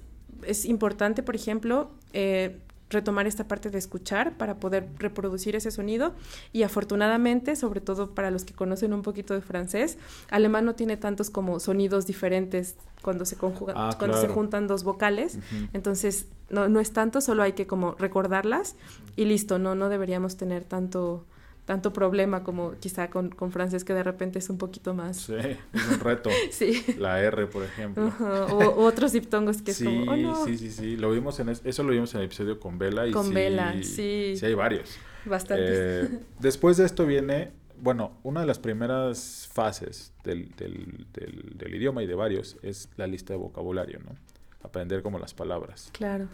es 0.47 0.65
importante, 0.65 1.23
por 1.23 1.35
ejemplo, 1.35 1.91
eh, 2.13 2.59
retomar 2.91 3.27
esta 3.27 3.47
parte 3.47 3.71
de 3.71 3.79
escuchar 3.79 4.37
para 4.37 4.57
poder 4.57 4.89
reproducir 4.99 5.57
ese 5.57 5.71
sonido. 5.71 6.13
Y 6.53 6.65
afortunadamente, 6.65 7.57
sobre 7.57 7.81
todo 7.81 8.15
para 8.15 8.31
los 8.31 8.45
que 8.45 8.53
conocen 8.53 8.93
un 8.93 9.03
poquito 9.03 9.33
de 9.35 9.41
francés, 9.41 9.97
alemán 10.29 10.65
no 10.65 10.75
tiene 10.75 10.97
tantos 10.97 11.31
como 11.31 11.61
sonidos 11.61 12.07
diferentes 12.07 12.75
cuando 13.01 13.25
se 13.25 13.37
conjugan, 13.37 13.77
ah, 13.79 13.97
cuando 13.99 14.21
se 14.21 14.29
juntan 14.29 14.67
dos 14.67 14.85
vocales, 14.85 15.39
entonces 15.73 16.27
no, 16.51 16.69
no 16.69 16.81
es 16.81 16.93
tanto, 16.93 17.23
solo 17.23 17.43
hay 17.43 17.53
que 17.53 17.67
como 17.67 17.93
recordarlas 17.93 18.77
y 19.17 19.25
listo, 19.25 19.59
no, 19.59 19.75
no 19.75 19.89
deberíamos 19.89 20.37
tener 20.37 20.65
tanto 20.65 21.25
tanto 21.71 21.93
problema 21.93 22.43
como 22.43 22.75
quizá 22.81 23.11
con, 23.11 23.31
con, 23.31 23.53
francés 23.53 23.85
que 23.85 23.95
de 23.95 24.03
repente 24.03 24.41
es 24.41 24.51
un 24.51 24.59
poquito 24.59 24.93
más... 24.93 25.19
Sí, 25.19 25.35
es 25.35 25.89
un 25.89 26.01
reto. 26.01 26.29
sí. 26.51 26.85
La 26.99 27.23
R, 27.23 27.47
por 27.47 27.63
ejemplo. 27.63 28.13
o, 28.19 28.85
otros 28.85 29.13
diptongos 29.13 29.63
que 29.63 29.71
es 29.71 29.81
como, 29.81 30.11
oh, 30.11 30.17
no. 30.17 30.45
Sí, 30.45 30.59
sí, 30.59 30.73
sí. 30.73 30.97
Lo 30.97 31.13
vimos 31.13 31.39
en 31.39 31.51
eso 31.51 31.83
lo 31.85 31.93
vimos 31.93 32.13
en 32.15 32.23
el 32.23 32.27
episodio 32.27 32.59
con 32.59 32.77
Vela. 32.77 33.07
Y 33.07 33.13
con 33.13 33.29
sí, 33.29 33.33
Vela, 33.33 33.73
sí. 33.85 34.35
Sí 34.37 34.47
hay 34.47 34.55
varios. 34.55 34.99
Bastantes. 35.25 35.71
Eh, 35.71 36.19
después 36.41 36.77
de 36.77 36.87
esto 36.87 37.07
viene, 37.07 37.53
bueno, 37.81 38.19
una 38.25 38.41
de 38.41 38.47
las 38.47 38.59
primeras 38.59 39.49
fases 39.53 40.13
del, 40.25 40.51
del, 40.57 41.07
del, 41.13 41.53
del 41.55 41.75
idioma 41.77 42.03
y 42.03 42.09
de 42.09 42.17
varios 42.17 42.57
es 42.63 42.89
la 42.97 43.07
lista 43.07 43.33
de 43.33 43.39
vocabulario, 43.39 44.01
¿no? 44.01 44.17
Aprender 44.65 45.05
como 45.05 45.21
las 45.21 45.35
palabras. 45.35 45.91
Claro. 45.93 46.27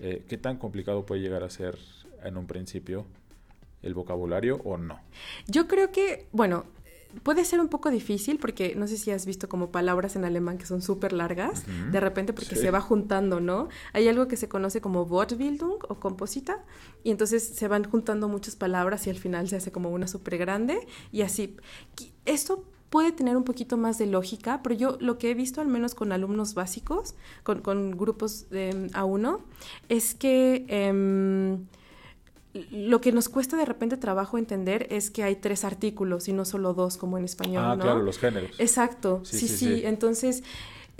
Eh, 0.00 0.24
¿Qué 0.28 0.36
tan 0.36 0.56
complicado 0.56 1.06
puede 1.06 1.20
llegar 1.20 1.44
a 1.44 1.50
ser 1.50 1.78
en 2.24 2.36
un 2.36 2.48
principio 2.48 3.06
el 3.82 3.94
vocabulario 3.94 4.56
o 4.64 4.76
no? 4.76 4.98
Yo 5.46 5.66
creo 5.68 5.90
que, 5.90 6.28
bueno, 6.32 6.64
puede 7.24 7.44
ser 7.44 7.58
un 7.58 7.66
poco 7.68 7.90
difícil 7.90 8.38
porque 8.38 8.74
no 8.76 8.86
sé 8.86 8.96
si 8.96 9.10
has 9.10 9.26
visto 9.26 9.48
como 9.48 9.72
palabras 9.72 10.14
en 10.14 10.24
alemán 10.24 10.58
que 10.58 10.66
son 10.66 10.80
súper 10.80 11.12
largas, 11.12 11.64
Ujú. 11.66 11.90
de 11.90 11.98
repente 11.98 12.32
porque 12.32 12.54
Sí. 12.54 12.60
se 12.60 12.70
va 12.70 12.80
juntando, 12.80 13.40
¿no? 13.40 13.68
Hay 13.92 14.06
algo 14.06 14.28
que 14.28 14.36
se 14.36 14.48
conoce 14.48 14.80
como 14.80 15.02
Wortbildung 15.02 15.78
o 15.88 15.94
composita 15.98 16.64
y 17.02 17.10
entonces 17.10 17.42
se 17.42 17.66
van 17.66 17.82
juntando 17.82 18.28
muchas 18.28 18.54
palabras 18.54 19.06
y 19.06 19.10
al 19.10 19.16
final 19.18 19.48
se 19.48 19.56
hace 19.56 19.72
como 19.72 19.90
una 19.90 20.06
súper 20.06 20.38
grande 20.38 20.86
y 21.10 21.22
así. 21.22 21.56
Esto 22.26 22.64
puede 22.90 23.10
tener 23.12 23.36
un 23.36 23.44
poquito 23.44 23.76
más 23.76 23.98
de 23.98 24.06
lógica, 24.06 24.60
pero 24.62 24.74
yo 24.76 24.96
lo 25.00 25.18
que 25.18 25.30
he 25.30 25.34
visto 25.34 25.60
al 25.60 25.68
menos 25.68 25.94
con 25.96 26.12
alumnos 26.12 26.54
básicos, 26.54 27.14
con, 27.42 27.60
con 27.60 27.92
grupos 27.96 28.50
de 28.50 28.88
A1, 28.92 29.40
es 29.88 30.14
que... 30.14 30.64
em, 30.68 31.66
lo 32.52 33.00
que 33.00 33.12
nos 33.12 33.28
cuesta 33.28 33.56
de 33.56 33.64
repente 33.64 33.96
trabajo 33.96 34.36
entender 34.36 34.86
es 34.90 35.10
que 35.10 35.22
hay 35.22 35.36
tres 35.36 35.64
artículos 35.64 36.28
y 36.28 36.32
no 36.32 36.44
solo 36.44 36.74
dos 36.74 36.96
como 36.96 37.16
en 37.16 37.24
español, 37.24 37.64
ah, 37.64 37.76
¿no? 37.76 37.82
claro, 37.82 38.02
los 38.02 38.18
géneros. 38.18 38.50
Exacto, 38.58 39.20
Sí, 39.24 39.38
sí 39.38 39.48
sí, 39.48 39.56
sí, 39.56 39.66
sí. 39.76 39.82
Entonces, 39.86 40.42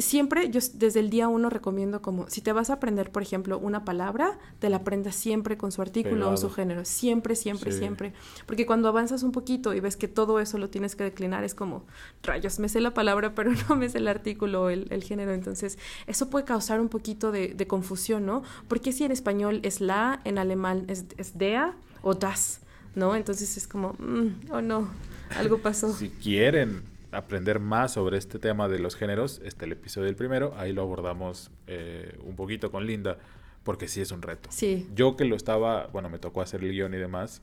siempre 0.03 0.51
yo 0.51 0.61
desde 0.75 1.01
el 1.01 1.11
día 1.11 1.29
uno 1.29 1.51
recomiendo 1.51 2.01
como, 2.03 2.29
si 2.29 2.41
te 2.41 2.53
vas 2.53 2.71
a 2.71 2.75
aprender, 2.75 3.11
por 3.11 3.23
ejemplo, 3.23 3.59
una 3.59 3.85
palabra, 3.85 4.39
te 4.59 4.69
la 4.71 4.79
aprendas 4.79 5.15
siempre 5.15 5.57
con 5.57 5.73
su 5.73 5.83
artículo 5.83 6.31
o 6.31 6.37
su 6.37 6.51
género. 6.51 6.85
Siempre, 6.85 7.35
siempre, 7.37 7.73
Sí. 7.73 7.79
siempre. 7.79 8.13
Porque 8.47 8.67
cuando 8.67 8.89
avanzas 8.89 9.23
un 9.23 9.33
poquito 9.33 9.75
y 9.75 9.81
ves 9.81 9.97
que 9.97 10.09
todo 10.09 10.41
eso 10.41 10.59
lo 10.59 10.71
tienes 10.71 10.97
que 10.97 11.05
declinar, 11.05 11.45
es 11.45 11.55
como, 11.55 11.85
rayos, 12.23 12.59
me 12.59 12.69
sé 12.69 12.81
la 12.81 12.95
palabra, 12.95 13.35
pero 13.35 13.53
no 13.69 13.77
me 13.77 13.89
sé 13.89 13.99
el 13.99 14.09
artículo 14.09 14.63
o 14.65 14.69
el, 14.71 14.87
el 14.91 15.03
género. 15.03 15.33
Entonces, 15.33 15.79
eso 16.07 16.31
puede 16.31 16.45
causar 16.45 16.81
un 16.81 16.89
poquito 16.89 17.33
de, 17.33 17.49
de 17.55 17.67
confusión, 17.67 18.27
¿no? 18.27 18.43
Porque 18.69 18.93
si 18.93 19.05
en 19.05 19.13
español 19.13 19.61
es 19.63 19.81
la, 19.81 20.21
en 20.25 20.39
alemán 20.39 20.85
es, 20.89 21.05
es 21.17 21.37
der 21.39 21.73
o 22.03 22.15
das, 22.15 22.61
¿no? 22.95 23.15
Entonces 23.17 23.57
es 23.57 23.67
como, 23.69 23.95
mm, 23.99 24.51
oh 24.53 24.61
no, 24.63 24.89
algo 25.37 25.59
pasó. 25.59 25.93
Si 25.93 26.09
quieren 26.11 26.83
aprender 27.13 27.59
más 27.61 27.93
sobre 27.95 28.19
este 28.19 28.39
tema 28.39 28.69
de 28.69 28.79
los 28.79 28.97
géneros, 28.97 29.41
este 29.45 29.65
el 29.65 29.73
episodio 29.73 30.07
del 30.07 30.17
primero, 30.17 30.55
ahí 30.57 30.73
lo 30.73 30.83
abordamos 30.83 31.51
eh, 31.67 32.19
un 32.25 32.37
poquito 32.37 32.71
con 32.71 32.87
Linda, 32.87 33.19
porque 33.65 33.89
sí 33.89 34.01
es 34.01 34.11
un 34.13 34.23
reto. 34.23 34.49
Sí. 34.53 34.89
Yo 34.95 35.17
que 35.17 35.25
lo 35.25 35.37
estaba, 35.37 35.87
bueno, 35.89 36.09
me 36.09 36.19
tocó 36.19 36.41
hacer 36.41 36.63
el 36.65 36.71
guion 36.73 36.95
y 36.95 36.99
demás, 36.99 37.43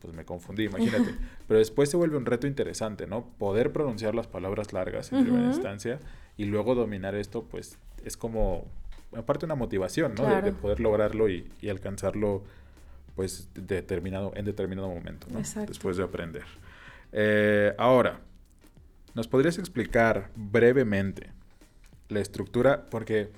pues 0.00 0.12
me 0.14 0.24
confundí, 0.24 0.64
imagínate. 0.64 1.14
Pero 1.48 1.58
después 1.58 1.88
se 1.90 1.96
vuelve 1.96 2.16
un 2.16 2.26
reto 2.26 2.46
interesante, 2.46 3.06
¿no? 3.06 3.24
Poder 3.38 3.72
pronunciar 3.72 4.14
las 4.14 4.26
palabras 4.26 4.72
largas 4.72 5.12
en 5.12 5.22
primera 5.24 5.46
instancia 5.46 6.00
y 6.36 6.44
luego 6.44 6.74
dominar 6.74 7.14
esto, 7.14 7.44
pues 7.44 7.78
es 8.04 8.16
como, 8.16 8.66
aparte 9.16 9.46
una 9.46 9.54
motivación, 9.54 10.14
¿no? 10.14 10.24
De- 10.42 10.52
poder 10.52 10.80
lograrlo 10.80 11.28
y, 11.30 11.50
y 11.62 11.68
alcanzarlo, 11.70 12.42
pues, 13.16 13.48
determinado, 13.54 14.32
en 14.34 14.44
determinado 14.44 14.88
momento, 14.88 15.26
¿no? 15.30 15.38
Exacto. 15.38 15.68
Después 15.70 15.96
de 15.96 16.02
aprender. 16.02 16.44
Eh, 17.12 17.74
ahora, 17.78 18.20
¿nos 19.14 19.28
podrías 19.28 19.58
explicar 19.58 20.30
brevemente 20.36 21.30
la 22.08 22.20
estructura? 22.20 22.86
Porque 22.90 23.30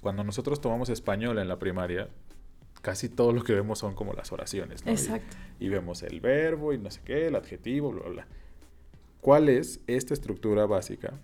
cuando 0.00 0.24
nosotros 0.24 0.60
tomamos 0.60 0.88
español 0.88 1.38
en 1.38 1.48
la 1.48 1.58
primaria, 1.58 2.08
casi 2.82 3.08
todo 3.08 3.32
lo 3.32 3.42
que 3.42 3.54
vemos 3.54 3.78
son 3.80 3.94
como 3.94 4.12
las 4.12 4.32
oraciones, 4.32 4.84
¿no? 4.84 4.92
Y- 4.92 4.94
Exacto. 4.94 5.36
Y, 5.60 5.68
vemos 5.68 6.02
el 6.02 6.20
verbo 6.20 6.72
y 6.72 6.78
no 6.78 6.90
sé 6.90 7.00
qué, 7.04 7.26
el 7.26 7.34
adjetivo, 7.34 7.90
bla, 7.90 8.08
bla. 8.08 8.26
¿Cuál 9.20 9.48
es 9.48 9.80
esta 9.88 10.14
estructura 10.14 10.66
básica 10.66 11.14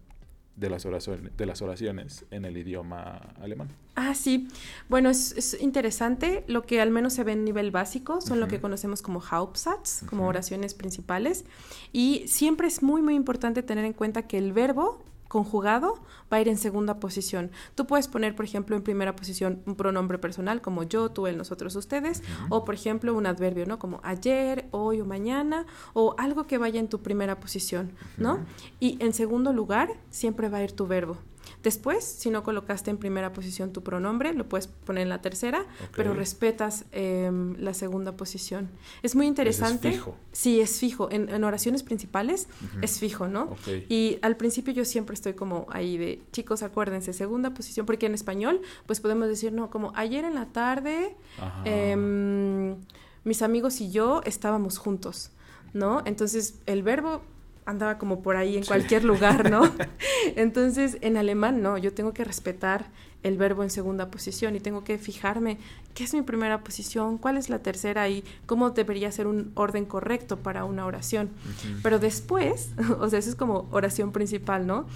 de 0.57 0.71
las 0.71 0.87
oraciones, 0.87 1.37
de 1.37 1.47
las 1.47 1.63
oraciones 1.63 2.25
en 2.31 2.45
el 2.45 2.57
idioma 2.57 3.35
alemán? 3.41 3.69
Ah, 3.97 4.15
sí. 4.15 4.49
Bueno, 4.89 5.11
es, 5.11 5.33
es 5.33 5.61
interesante. 5.61 6.45
Lo 6.47 6.63
que 6.63 6.81
al 6.81 6.91
menos 6.91 7.15
se 7.15 7.25
ve 7.25 7.33
en 7.33 7.45
nivel 7.45 7.71
básico 7.71 8.21
son 8.21 8.41
lo 8.41 8.49
que 8.49 8.61
conocemos 8.61 9.03
como 9.03 9.23
Hauptsatz, 9.23 10.05
como 10.07 10.27
oraciones 10.27 10.75
principales. 10.75 11.45
Y 11.93 12.25
siempre 12.27 12.69
es 12.69 12.83
muy, 12.83 13.03
muy 13.03 13.15
importante 13.15 13.63
tener 13.63 13.85
en 13.85 13.93
cuenta 13.93 14.27
que 14.27 14.39
el 14.39 14.53
verbo 14.53 15.03
conjugado 15.35 15.99
va 16.33 16.37
a 16.37 16.41
ir 16.41 16.47
en 16.47 16.57
segunda 16.57 17.00
posición. 17.00 17.50
Tú 17.75 17.88
puedes 17.88 18.07
poner, 18.07 18.37
por 18.37 18.45
ejemplo, 18.45 18.76
en 18.76 18.85
primera 18.85 19.17
posición 19.17 19.64
un 19.67 19.75
pronombre 19.75 20.17
personal 20.17 20.62
como 20.62 20.85
yo, 20.85 21.11
tú, 21.11 21.26
él, 21.26 21.37
nosotros, 21.37 21.75
ustedes, 21.75 22.23
o 22.50 22.64
por 22.64 22.76
ejemplo 22.76 23.12
un 23.17 23.26
adverbio, 23.26 23.67
¿no? 23.67 23.81
Como 23.81 23.99
ayer, 24.05 24.69
hoy 24.71 25.00
o 25.00 25.05
mañana, 25.05 25.67
o 25.93 26.14
algo 26.19 26.47
que 26.47 26.57
vaya 26.57 26.79
en 26.79 26.87
tu 26.87 27.03
primera 27.03 27.41
posición, 27.41 27.91
¿no? 28.17 28.38
Y 28.79 28.97
en 29.00 29.12
segundo 29.12 29.53
lugar, 29.53 29.88
siempre 30.09 30.49
va 30.49 30.59
a 30.59 30.62
ir 30.62 30.71
tu 30.71 30.87
verbo. 30.87 31.17
Después, 31.63 32.05
si 32.05 32.31
no 32.31 32.43
colocaste 32.43 32.91
en 32.91 32.99
primera 32.99 33.33
posición 33.33 33.73
tu 33.73 33.83
pronombre, 33.83 34.35
lo 34.35 34.49
puedes 34.49 34.67
poner 34.67 35.03
en 35.03 35.09
la 35.09 35.23
tercera, 35.23 35.65
pero 35.97 36.13
respetas 36.15 36.85
em, 36.93 37.57
la 37.59 37.75
segunda 37.75 38.17
posición. 38.17 38.69
Es 39.03 39.15
muy 39.15 39.27
interesante. 39.27 39.93
fijo. 39.93 40.17
Sí, 40.33 40.61
es 40.61 40.79
fijo. 40.79 41.11
En, 41.11 41.29
en 41.29 41.45
oraciones 41.45 41.83
principales 41.83 42.49
es 42.83 42.99
fijo, 42.99 43.29
¿no? 43.29 43.57
Y 43.89 44.19
al 44.23 44.37
principio 44.37 44.73
yo 44.73 44.85
siempre 44.85 45.15
estoy 45.15 45.35
como 45.35 45.67
ahí 45.71 45.97
de, 45.97 46.21
chicos, 46.33 46.63
acuérdense, 46.63 47.13
segunda 47.13 47.55
posición, 47.55 47.87
porque 47.87 48.07
en 48.07 48.15
español, 48.15 48.61
pues 48.87 49.01
podemos 49.01 49.29
decir, 49.29 49.53
no, 49.53 49.71
como 49.71 49.93
ayer 49.95 50.25
en 50.25 50.35
la 50.35 50.47
tarde, 50.47 51.17
em, 51.65 52.77
mis 53.25 53.43
amigos 53.43 53.81
y 53.81 53.91
yo 53.91 54.21
estábamos 54.25 54.79
juntos, 54.79 55.31
¿no? 55.73 56.03
Entonces 56.05 56.61
el 56.67 56.83
verbo 56.83 57.23
andaba 57.66 57.99
como 57.99 58.23
por 58.23 58.37
ahí 58.37 58.56
en 58.56 58.64
Sí. 58.64 58.68
cualquier 58.68 59.04
lugar, 59.04 59.50
¿no? 59.50 59.62
Entonces 60.37 60.99
en 61.00 61.16
alemán 61.16 61.62
no, 61.62 61.78
yo 61.78 61.92
tengo 61.92 62.12
que 62.12 62.25
respetar 62.25 62.87
el 63.23 63.38
verbo 63.38 63.62
en 63.62 63.71
segunda 63.71 64.11
posición 64.11 64.54
y 64.54 64.61
tengo 64.61 64.85
que 64.85 64.99
fijarme 64.99 65.56
qué 65.94 66.04
es 66.04 66.12
mi 66.12 66.21
primera 66.21 66.62
posición, 66.62 67.16
cuál 67.16 67.38
es 67.38 67.49
la 67.49 67.61
tercera 67.61 68.06
y 68.11 68.23
cómo 68.44 68.71
debería 68.71 69.11
ser 69.12 69.26
un 69.26 69.50
orden 69.54 69.87
correcto 69.87 70.37
para 70.40 70.64
una 70.66 70.85
oración. 70.85 71.28
Ujú. 71.28 71.78
Pero 71.83 71.99
después, 71.99 72.73
o 73.00 73.09
sea, 73.09 73.18
eso 73.18 73.30
es 73.30 73.35
como 73.37 73.66
oración 73.71 74.12
principal, 74.12 74.66
¿no? 74.66 74.87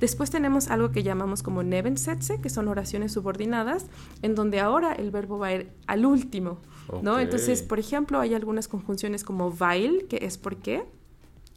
Después 0.00 0.30
tenemos 0.30 0.68
algo 0.68 0.90
que 0.90 1.04
llamamos 1.04 1.44
como 1.44 1.62
Nebensätze, 1.62 2.40
que 2.40 2.50
son 2.50 2.66
oraciones 2.66 3.12
subordinadas, 3.12 3.86
en 4.22 4.34
donde 4.34 4.58
ahora 4.58 4.92
el 4.92 5.12
verbo 5.12 5.38
va 5.38 5.48
a 5.48 5.54
ir 5.54 5.70
al 5.86 6.06
último, 6.06 6.58
¿no? 7.02 7.12
Ok. 7.14 7.18
Entonces, 7.20 7.62
por 7.62 7.78
ejemplo, 7.78 8.18
hay 8.18 8.34
algunas 8.34 8.66
conjunciones 8.66 9.22
como 9.22 9.50
weil, 9.50 10.06
que 10.08 10.18
es 10.22 10.38
por 10.38 10.56
qué. 10.56 10.84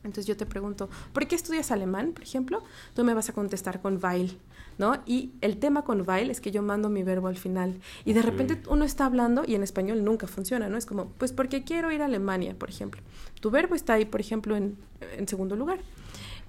Entonces 0.04 0.26
yo 0.26 0.38
te 0.38 0.46
pregunto, 0.46 0.90
¿por 1.14 1.28
qué 1.28 1.36
estudias 1.36 1.72
alemán, 1.72 2.14
por 2.14 2.24
ejemplo? 2.24 2.64
Tú 2.94 3.04
me 3.04 3.14
vas 3.14 3.30
a 3.30 3.34
contestar 3.34 3.82
con 3.82 4.00
weil, 4.02 4.38
¿no? 4.78 5.02
Y 5.06 5.32
el 5.42 5.58
tema 5.58 5.84
con 5.84 6.08
weil 6.08 6.30
es 6.30 6.40
que 6.40 6.52
yo 6.52 6.62
mando 6.62 6.90
mi 6.90 7.04
verbo 7.04 7.28
al 7.28 7.38
final. 7.38 7.80
Y 8.06 8.14
de 8.14 8.22
repente 8.22 8.62
uno 8.70 8.86
está 8.86 9.06
hablando 9.06 9.44
y 9.46 9.56
en 9.56 9.64
español 9.64 10.04
nunca 10.04 10.28
funciona, 10.28 10.70
¿no? 10.70 10.78
Es 10.78 10.86
como, 10.86 11.10
pues 11.18 11.34
porque 11.34 11.64
quiero 11.64 11.92
ir 11.92 12.02
a 12.02 12.06
Alemania, 12.06 12.56
por 12.58 12.70
ejemplo. 12.70 13.02
Tu 13.42 13.52
verbo 13.52 13.76
está 13.76 13.94
ahí, 13.94 14.06
por 14.06 14.22
ejemplo, 14.22 14.56
en, 14.56 14.78
en 15.18 15.28
segundo 15.28 15.56
lugar. 15.56 15.80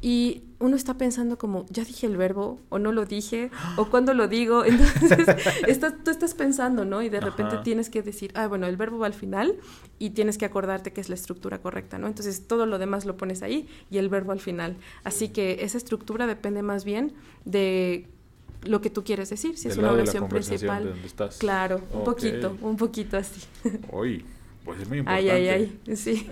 Y 0.02 0.45
uno 0.61 0.76
está 0.76 0.97
pensando 0.97 1.37
como, 1.37 1.66
ya 1.69 1.85
dije 1.85 2.07
el 2.07 2.16
verbo, 2.16 2.59
o 2.71 2.78
no 2.78 2.90
lo 2.92 3.04
dije, 3.04 3.50
o 3.76 3.90
cuándo 3.90 4.14
lo 4.14 4.28
digo. 4.28 4.64
Entonces, 4.66 5.28
estás, 5.66 5.95
tú 6.02 6.11
estás 6.11 6.35
pensando, 6.35 6.85
¿no? 6.85 7.02
Y 7.02 7.09
de 7.11 7.21
repente 7.21 7.57
Ajá. 7.57 7.62
tienes 7.62 7.90
que 7.90 8.02
decir, 8.02 8.30
ah, 8.35 8.47
bueno, 8.47 8.66
el 8.66 8.76
verbo 8.76 8.99
va 8.99 9.07
al 9.07 9.14
final 9.14 9.57
y 9.99 10.11
tienes 10.11 10.38
que 10.38 10.47
acordarte 10.47 10.92
que 10.92 11.00
es 11.00 11.09
la 11.09 11.14
estructura 11.16 11.61
correcta, 11.61 11.99
¿no? 11.99 12.07
Entonces, 12.07 12.47
todo 12.47 12.64
lo 12.66 12.78
demás 12.78 13.04
lo 13.04 13.16
pones 13.16 13.42
ahí 13.42 13.69
y 13.90 13.99
el 13.99 14.09
verbo 14.09 14.33
al 14.33 14.40
final. 14.40 14.76
Así 15.04 15.28
que 15.28 15.59
esa 15.64 15.76
estructura 15.76 16.26
depende 16.26 16.62
más 16.62 16.85
bien 16.85 17.12
de 17.45 18.07
lo 18.62 18.80
que 18.80 18.90
tú 18.90 19.04
quieres 19.04 19.30
decir, 19.30 19.57
si 19.57 19.69
es 19.69 19.76
una 19.76 19.92
oración 19.92 20.28
principal. 20.28 20.85
de 20.85 20.90
donde 20.90 21.07
estás. 21.07 21.38
Claro, 21.38 21.80
un 21.92 22.04
poquito, 22.04 22.57
un 22.61 22.76
poquito 22.76 23.16
así. 23.16 23.40
Uy, 23.90 24.25
pues 24.64 24.80
es 24.80 24.88
muy 24.88 24.99
Ay, 25.07 25.28
importante. 25.28 25.50
ay, 25.50 25.78
ay, 25.88 25.97
sí. 25.97 26.28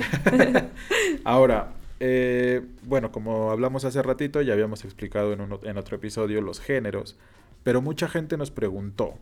Ahora, 1.24 1.72
eh, 2.00 2.66
bueno, 2.82 3.12
como 3.12 3.50
hablamos 3.50 3.84
hace 3.84 4.02
ratito, 4.02 4.40
ya 4.42 4.52
habíamos 4.52 4.84
explicado 4.84 5.32
en, 5.32 5.40
en 5.62 5.76
otro 5.78 5.96
episodio 5.96 6.40
los 6.40 6.60
géneros, 6.60 7.16
pero 7.62 7.82
mucha 7.82 8.08
gente 8.08 8.36
nos 8.36 8.50
preguntó 8.50 9.14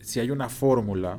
si 0.00 0.20
hay 0.20 0.30
una 0.30 0.48
fórmula 0.48 1.18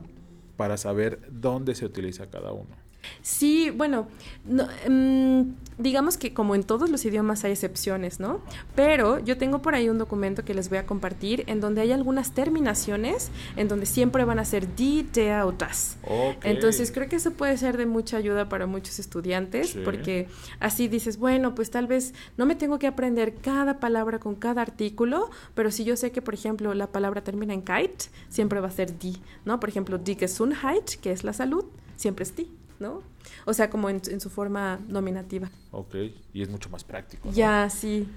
para 0.57 0.77
saber 0.77 1.19
dónde 1.31 1.75
se 1.75 1.85
utiliza 1.85 2.29
cada 2.29 2.51
uno. 2.51 2.80
Sí, 3.21 3.69
bueno, 3.71 4.07
no, 4.45 4.67
mm, 4.89 5.53
digamos 5.77 6.17
que 6.17 6.33
como 6.33 6.55
en 6.55 6.63
todos 6.63 6.89
los 6.89 7.03
idiomas 7.05 7.43
hay 7.43 7.51
excepciones, 7.51 8.19
¿no? 8.19 8.41
Pero 8.75 9.19
yo 9.19 9.37
tengo 9.37 9.61
por 9.61 9.73
ahí 9.75 9.89
un 9.89 9.97
documento 9.97 10.43
que 10.45 10.53
les 10.53 10.69
voy 10.69 10.77
a 10.77 10.85
compartir 10.85 11.43
en 11.47 11.59
donde 11.59 11.81
hay 11.81 11.91
algunas 11.91 12.33
terminaciones 12.33 13.31
en 13.55 13.67
donde 13.67 13.85
siempre 13.85 14.23
van 14.25 14.39
a 14.39 14.45
ser 14.45 14.75
die, 14.75 15.03
der 15.13 15.41
o 15.41 15.51
das. 15.51 15.97
Ok. 16.03 16.43
Entonces 16.45 16.91
creo 16.91 17.09
que 17.09 17.15
eso 17.15 17.31
puede 17.31 17.57
ser 17.57 17.77
de 17.77 17.85
mucha 17.85 18.17
ayuda 18.17 18.49
para 18.49 18.65
muchos 18.67 18.99
estudiantes 18.99 19.69
Sí. 19.71 19.81
porque 19.83 20.27
así 20.59 20.87
dices, 20.87 21.17
bueno, 21.17 21.55
pues 21.55 21.71
tal 21.71 21.87
vez 21.87 22.13
no 22.37 22.45
me 22.45 22.55
tengo 22.55 22.77
que 22.79 22.87
aprender 22.87 23.35
cada 23.35 23.79
palabra 23.79 24.19
con 24.19 24.35
cada 24.35 24.61
artículo, 24.61 25.29
pero 25.55 25.71
si 25.71 25.83
yo 25.83 25.95
sé 25.95 26.11
que, 26.11 26.21
por 26.21 26.33
ejemplo, 26.33 26.73
la 26.73 26.87
palabra 26.87 27.23
termina 27.23 27.53
en 27.53 27.61
kite, 27.61 28.05
siempre 28.29 28.59
va 28.59 28.67
a 28.67 28.71
ser 28.71 28.97
die, 28.99 29.17
¿no? 29.45 29.59
Por 29.59 29.69
ejemplo, 29.69 29.97
die 29.97 30.15
Gesundheit, 30.15 30.95
que 31.01 31.11
es 31.11 31.23
la 31.23 31.33
salud, 31.33 31.65
siempre 31.95 32.23
es 32.23 32.35
die, 32.35 32.49
¿no? 32.81 33.01
O 33.45 33.53
sea, 33.53 33.69
como 33.69 33.89
en, 33.89 34.01
en 34.09 34.19
su 34.19 34.29
forma 34.29 34.79
nominativa. 34.89 35.49
Ok, 35.71 35.95
y 36.33 36.41
es 36.41 36.49
mucho 36.49 36.69
más 36.69 36.83
práctico. 36.83 37.29
¿no? 37.29 37.33
Ya, 37.33 37.69
sí. 37.69 38.09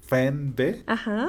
Fende. 0.00 0.82
Ajá. 0.86 1.28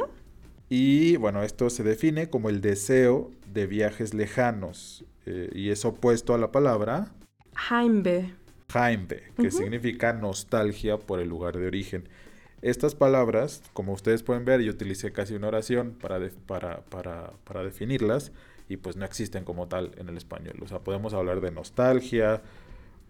Y 0.72 1.18
bueno, 1.18 1.44
esto 1.44 1.70
se 1.70 1.84
define 1.84 2.30
como 2.30 2.50
el 2.50 2.62
deseo 2.62 3.30
de 3.54 3.68
viajes 3.68 4.14
lejanos 4.14 5.04
eh, 5.26 5.50
y 5.54 5.70
es 5.70 5.84
opuesto 5.84 6.34
a 6.34 6.38
la 6.38 6.52
palabra 6.54 7.12
Heimweh. 7.70 8.34
Heimweh, 8.74 9.34
que 9.38 9.52
significa 9.52 10.14
nostalgia 10.14 10.98
por 10.98 11.20
el 11.20 11.28
lugar 11.28 11.58
de 11.58 11.68
origen. 11.68 12.08
Estas 12.62 12.96
palabras, 12.96 13.64
como 13.74 13.92
ustedes 13.94 14.24
pueden 14.24 14.46
ver, 14.46 14.62
yo 14.62 14.72
utilicé 14.72 15.12
casi 15.12 15.34
una 15.34 15.48
oración 15.50 15.92
para, 16.02 16.20
de- 16.20 16.30
para, 16.30 16.82
para, 16.86 17.34
para 17.44 17.64
definirlas 17.64 18.32
y 18.70 18.78
pues 18.78 18.96
no 18.96 19.04
existen 19.06 19.44
como 19.44 19.68
tal 19.68 19.92
en 19.98 20.08
el 20.10 20.16
español. 20.18 20.56
O 20.62 20.68
sea, 20.68 20.80
podemos 20.80 21.14
hablar 21.14 21.42
de 21.42 21.52
nostalgia 21.52 22.42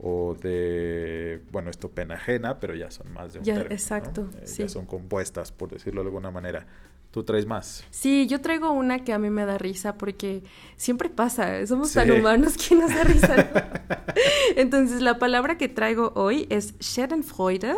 o 0.04 0.36
de, 0.42 1.42
bueno, 1.52 1.70
esto 1.70 1.90
pena 1.90 2.16
ajena, 2.16 2.60
pero 2.60 2.74
ya 2.76 2.90
son 2.90 3.12
más 3.14 3.34
de 3.34 3.40
un 3.40 3.46
Ya, 3.46 3.54
término, 3.54 3.70
¿no? 3.70 3.76
exacto, 3.76 4.30
Eh, 4.42 4.48
sí. 4.48 4.64
Ya 4.64 4.70
son 4.70 4.86
compuestas, 4.86 5.52
por 5.52 5.70
decirlo 5.70 6.02
de 6.02 6.08
alguna 6.08 6.32
manera. 6.32 6.66
Tú 7.12 7.24
traes 7.26 7.46
más. 7.46 7.84
Sí, 7.90 8.26
yo 8.28 8.40
traigo 8.40 8.72
una 8.72 9.04
que 9.04 9.12
a 9.12 9.20
mí 9.20 9.30
me 9.30 9.46
da 9.46 9.58
risa 9.58 9.96
porque 9.98 10.44
siempre 10.78 11.10
pasa, 11.10 11.68
somos 11.68 11.90
Sí. 11.90 11.96
tan 11.96 12.10
humanos 12.12 12.56
que 12.58 12.74
nos 12.76 12.90
da 12.96 13.04
risa. 13.04 13.36
¿no? 13.36 13.44
Entonces, 14.56 15.02
la 15.02 15.20
palabra 15.20 15.58
que 15.58 15.68
traigo 15.68 16.14
hoy 16.16 16.48
es 16.50 16.74
Schadenfreude, 16.80 17.76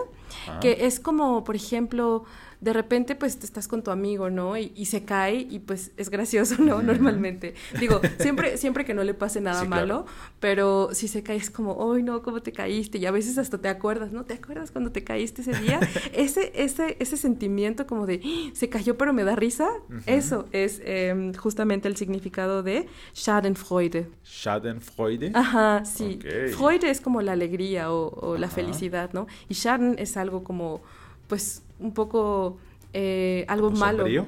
Ah. 0.47 0.59
que 0.61 0.85
es 0.85 0.99
como, 0.99 1.43
por 1.43 1.55
ejemplo, 1.55 2.25
de 2.63 2.73
repente 2.73 3.15
pues 3.15 3.37
estás 3.43 3.67
con 3.67 3.83
tu 3.83 3.91
amigo, 3.91 4.29
¿no? 4.29 4.57
Y, 4.57 4.71
y 4.75 4.85
se 4.85 5.03
cae 5.03 5.45
y 5.49 5.59
pues 5.59 5.91
es 5.97 6.09
gracioso, 6.09 6.55
¿no? 6.59 6.81
Normalmente. 6.81 7.53
Digo, 7.79 7.99
siempre, 8.19 8.57
siempre 8.57 8.85
que 8.85 8.93
no 8.93 9.03
le 9.03 9.13
pase 9.13 9.41
nada 9.41 9.61
Sí, 9.61 9.67
claro. 9.67 9.81
malo, 9.87 10.05
pero 10.39 10.89
si 10.93 11.07
se 11.07 11.23
cae 11.23 11.35
es 11.37 11.49
como, 11.49 11.93
¡ay 11.93 12.03
no! 12.03 12.21
¿Cómo 12.23 12.41
te 12.41 12.51
caíste? 12.51 12.97
Y 12.99 13.05
a 13.05 13.11
veces 13.11 13.37
hasta 13.37 13.57
te 13.59 13.67
acuerdas, 13.67 14.11
¿no? 14.11 14.23
¿Te 14.23 14.35
acuerdas 14.35 14.71
cuando 14.71 14.91
te 14.91 15.03
caíste 15.03 15.41
ese 15.41 15.53
día? 15.59 15.79
ese, 16.13 16.51
ese, 16.55 16.95
ese 16.99 17.17
sentimiento 17.17 17.85
como 17.85 18.05
de, 18.05 18.21
"¡Ah! 18.23 18.51
se 18.53 18.69
cayó 18.69 18.97
pero 18.97 19.11
me 19.13 19.23
da 19.23 19.35
risa, 19.35 19.67
eso 20.05 20.45
es 20.51 20.81
em, 20.85 21.33
justamente 21.33 21.87
el 21.87 21.97
significado 21.97 22.63
de 22.63 22.87
Schadenfreude. 23.13 24.07
Schadenfreude. 24.23 25.31
Ajá, 25.33 25.83
sí. 25.85 26.19
Ok. 26.21 26.55
Freude 26.55 26.89
es 26.89 27.01
como 27.01 27.21
la 27.21 27.33
alegría 27.33 27.91
o, 27.91 28.07
o 28.09 28.37
la 28.37 28.49
felicidad, 28.49 29.11
¿no? 29.13 29.27
Y 29.49 29.53
Schaden 29.55 29.95
es 29.97 30.15
algo 30.17 30.43
como, 30.43 30.81
pues, 31.27 31.63
un 31.83 31.93
poco 31.93 32.57
eh, 32.93 33.45
algo 33.47 33.67
¿Como 33.67 33.79
malo. 33.79 33.97
sombrío? 33.99 34.25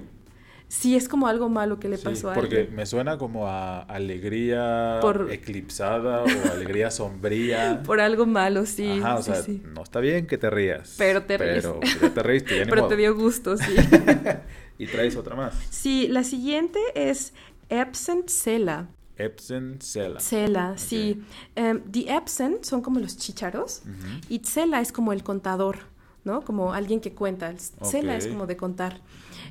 Sí, 0.67 0.95
es 0.95 1.07
como 1.07 1.27
algo 1.27 1.47
malo 1.47 1.79
que 1.79 1.87
le 1.87 1.97
Sí, 1.97 2.03
pasó 2.03 2.31
a 2.31 2.33
porque 2.33 2.57
alguien. 2.61 2.75
me 2.75 2.85
suena 2.87 3.17
como 3.19 3.47
a 3.47 3.81
alegría 3.83 4.97
Por- 4.99 5.31
eclipsada 5.31 6.23
o 6.23 6.51
alegría 6.51 6.89
sombría. 6.89 7.81
Por 7.85 7.99
algo 8.01 8.25
malo, 8.25 8.65
sí. 8.65 8.99
Ajá, 8.99 9.15
o 9.15 9.21
sí, 9.21 9.31
sea, 9.31 9.43
sí. 9.43 9.61
no 9.63 9.83
está 9.83 9.99
bien 9.99 10.25
que 10.25 10.37
te 10.39 10.49
rías. 10.49 10.95
Pero 10.97 11.23
te 11.23 11.37
ríes. 11.37 11.63
Pero, 11.63 11.79
pero 11.99 12.11
te 12.13 12.23
reíste, 12.23 12.57
ya 12.57 12.63
ni 12.65 12.69
Pero 12.69 12.81
modo. 12.81 12.89
te 12.89 12.97
dio 12.97 13.15
gusto, 13.15 13.55
sí. 13.57 13.75
Y 14.77 14.87
traes 14.87 15.15
otra 15.15 15.35
más. 15.37 15.53
sí, 15.69 16.07
la 16.09 16.23
siguiente 16.25 16.79
es 16.95 17.33
Erbsenzella. 17.69 18.87
Epson 19.17 19.77
Cela. 19.79 20.19
Zela, 20.19 20.77
sí. 20.77 21.23
Em, 21.55 21.81
die 21.85 22.09
Erbsen 22.09 22.57
son 22.63 22.81
como 22.81 22.99
los 22.99 23.17
chícharos 23.17 23.83
Ujú. 23.85 24.19
y 24.27 24.39
Zela 24.39 24.81
es 24.81 24.91
como 24.91 25.13
el 25.13 25.23
contador, 25.23 25.77
¿no? 26.25 26.41
Como 26.41 26.73
alguien 26.73 26.99
que 26.99 27.13
cuenta. 27.13 27.49
El 27.49 27.59
Zela 27.59 28.17
es 28.17 28.27
como 28.27 28.45
de 28.47 28.57
contar. 28.57 28.99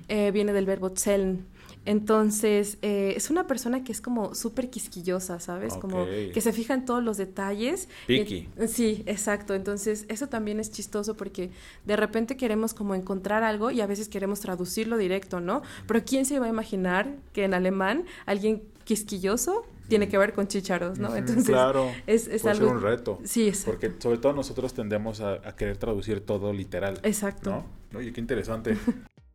Eh, 0.08 0.30
viene 0.32 0.52
del 0.52 0.66
verbo 0.66 0.90
zählen. 0.94 1.46
Entonces, 1.86 2.78
eh, 2.82 3.12
es 3.16 3.28
una 3.30 3.46
persona 3.46 3.84
que 3.84 3.92
es 3.92 4.00
como 4.00 4.34
súper 4.34 4.70
quisquillosa, 4.70 5.38
¿sabes? 5.38 5.74
Como 5.74 6.06
que 6.06 6.40
se 6.40 6.52
fija 6.52 6.72
en 6.74 6.84
todos 6.86 7.02
los 7.04 7.18
detalles. 7.18 7.88
Y- 8.08 8.20
Picky. 8.20 8.48
sí, 8.68 9.02
exacto. 9.06 9.54
Entonces, 9.54 10.06
eso 10.08 10.28
también 10.28 10.60
es 10.60 10.70
chistoso 10.72 11.14
porque 11.14 11.50
de 11.84 11.96
repente 11.96 12.36
queremos 12.36 12.72
como 12.74 12.94
encontrar 12.94 13.42
algo 13.42 13.70
y 13.70 13.80
a 13.82 13.86
veces 13.86 14.08
queremos 14.08 14.40
traducirlo 14.40 14.96
directo, 14.96 15.40
¿no? 15.40 15.62
Pero 15.86 16.04
¿quién 16.04 16.24
se 16.24 16.34
iba 16.34 16.46
a 16.46 16.48
imaginar 16.48 17.16
que 17.34 17.44
en 17.44 17.52
alemán 17.54 18.04
alguien 18.24 18.62
quisquilloso 18.84 19.66
tiene 19.88 20.08
que 20.08 20.18
ver 20.18 20.32
con 20.32 20.48
chícharos, 20.48 20.98
¿no? 20.98 21.14
Entonces, 21.14 21.46
claro, 21.46 21.90
es, 22.06 22.26
es 22.28 22.42
puede 22.42 22.56
algo... 22.56 22.68
ser 22.68 22.76
un 22.76 22.82
reto. 22.82 23.18
Sí, 23.24 23.48
es... 23.48 23.64
Porque 23.64 23.92
sobre 23.98 24.18
todo 24.18 24.32
nosotros 24.32 24.72
tendemos 24.74 25.20
a, 25.20 25.34
a 25.34 25.56
querer 25.56 25.76
traducir 25.76 26.20
todo 26.20 26.52
literal. 26.52 26.98
Exacto. 27.02 27.64
¿No? 27.92 27.98
Oye, 27.98 28.12
qué 28.12 28.20
interesante. 28.20 28.76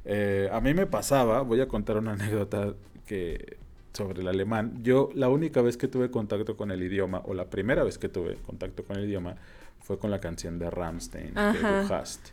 Eh, 0.06 0.50
a 0.52 0.60
mí 0.62 0.74
me 0.74 0.88
pasaba, 0.88 1.42
voy 1.42 1.62
a 1.62 1.68
contar 1.68 1.98
una 1.98 2.14
anécdota 2.14 2.74
que 3.06 3.58
sobre 3.94 4.22
el 4.22 4.28
alemán. 4.28 4.80
Yo 4.82 5.10
la 5.14 5.30
única 5.30 5.62
vez 5.62 5.78
que 5.78 5.88
tuve 5.88 6.10
contacto 6.10 6.56
con 6.56 6.72
el 6.72 6.82
idioma, 6.82 7.22
o 7.26 7.34
la 7.34 7.50
primera 7.50 7.84
vez 7.84 7.98
que 7.98 8.10
tuve 8.10 8.36
contacto 8.36 8.84
con 8.84 8.98
el 8.98 9.06
idioma, 9.06 9.36
fue 9.82 10.00
con 10.00 10.10
la 10.10 10.20
canción 10.20 10.58
de 10.58 10.70
Rammstein, 10.70 11.34
de 11.34 11.40
Ajá. 11.40 11.84
Du 11.84 11.94
hast. 11.94 12.30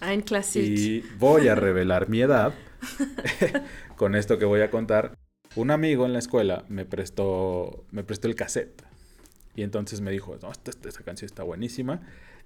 Ein 0.00 0.22
Klassik. 0.22 0.62
Y 0.62 1.00
voy 1.18 1.48
a 1.48 1.54
revelar 1.66 2.08
mi 2.08 2.20
edad 2.20 2.52
con 3.96 4.14
esto 4.14 4.38
que 4.38 4.44
voy 4.44 4.60
a 4.60 4.70
contar. 4.70 5.16
Un 5.58 5.70
amigo 5.70 6.06
en 6.06 6.12
la 6.12 6.18
escuela 6.20 6.64
me 6.68 6.84
prestó, 6.84 7.84
me 7.90 8.04
prestó 8.04 8.28
el 8.28 8.34
cassette. 8.34 8.82
Y 9.56 9.62
entonces 9.62 10.00
me 10.00 10.10
dijo, 10.10 10.36
no, 10.40 10.50
esta, 10.52 10.70
esta- 10.70 10.88
esta 10.88 11.02
canción 11.02 11.26
está 11.26 11.42
buenísima. 11.42 12.00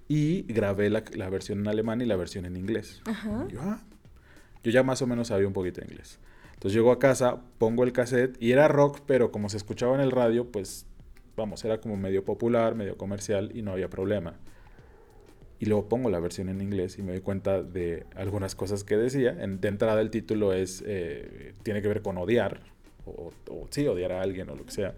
Y 0.07 0.43
grabé 0.51 0.89
la, 0.89 1.03
la 1.13 1.29
versión 1.29 1.59
en 1.59 1.67
alemán 1.67 2.01
y 2.01 2.05
la 2.05 2.15
versión 2.15 2.45
en 2.45 2.57
inglés. 2.57 3.01
Ajá. 3.05 3.47
Yo, 3.49 3.59
"Ah". 3.61 3.81
Yo 4.63 4.71
ya 4.71 4.81
más 4.83 5.01
o 5.01 5.07
menos 5.07 5.27
sabía 5.27 5.45
un 5.47 5.53
poquito 5.53 5.81
de 5.81 5.87
inglés. 5.87 6.19
Entonces 6.53 6.73
llego 6.73 6.91
a 6.91 6.99
casa, 6.99 7.41
pongo 7.57 7.83
el 7.83 7.91
cassette 7.93 8.35
y 8.41 8.51
era 8.51 8.67
rock, 8.67 9.01
pero 9.05 9.31
como 9.31 9.49
se 9.49 9.57
escuchaba 9.57 9.93
en 9.95 10.01
el 10.01 10.11
radio, 10.11 10.51
pues 10.51 10.85
vamos, 11.35 11.63
era 11.65 11.79
como 11.81 11.97
medio 11.97 12.23
popular, 12.25 12.73
medio 12.75 12.97
comercial 12.97 13.51
y 13.53 13.61
no 13.61 13.71
había 13.73 13.89
problema. 13.89 14.35
Y 15.59 15.65
luego 15.65 15.87
pongo 15.87 16.09
la 16.09 16.19
versión 16.19 16.49
en 16.49 16.61
inglés 16.61 16.97
y 16.97 17.03
me 17.03 17.11
doy 17.11 17.21
cuenta 17.21 17.61
de 17.63 18.05
algunas 18.15 18.55
cosas 18.55 18.83
que 18.83 18.97
decía. 18.97 19.35
En- 19.39 19.61
de 19.61 19.67
entrada 19.67 20.01
el 20.01 20.09
título 20.09 20.51
es, 20.53 20.83
eh, 20.85 21.53
tiene 21.63 21.81
que 21.81 21.87
ver 21.87 22.01
con 22.01 22.17
odiar, 22.17 22.61
o, 23.05 23.31
o 23.49 23.67
sí, 23.69 23.85
odiar 23.87 24.11
a 24.13 24.21
alguien 24.21 24.49
o 24.49 24.55
lo 24.55 24.65
que 24.65 24.71
sea. 24.71 24.93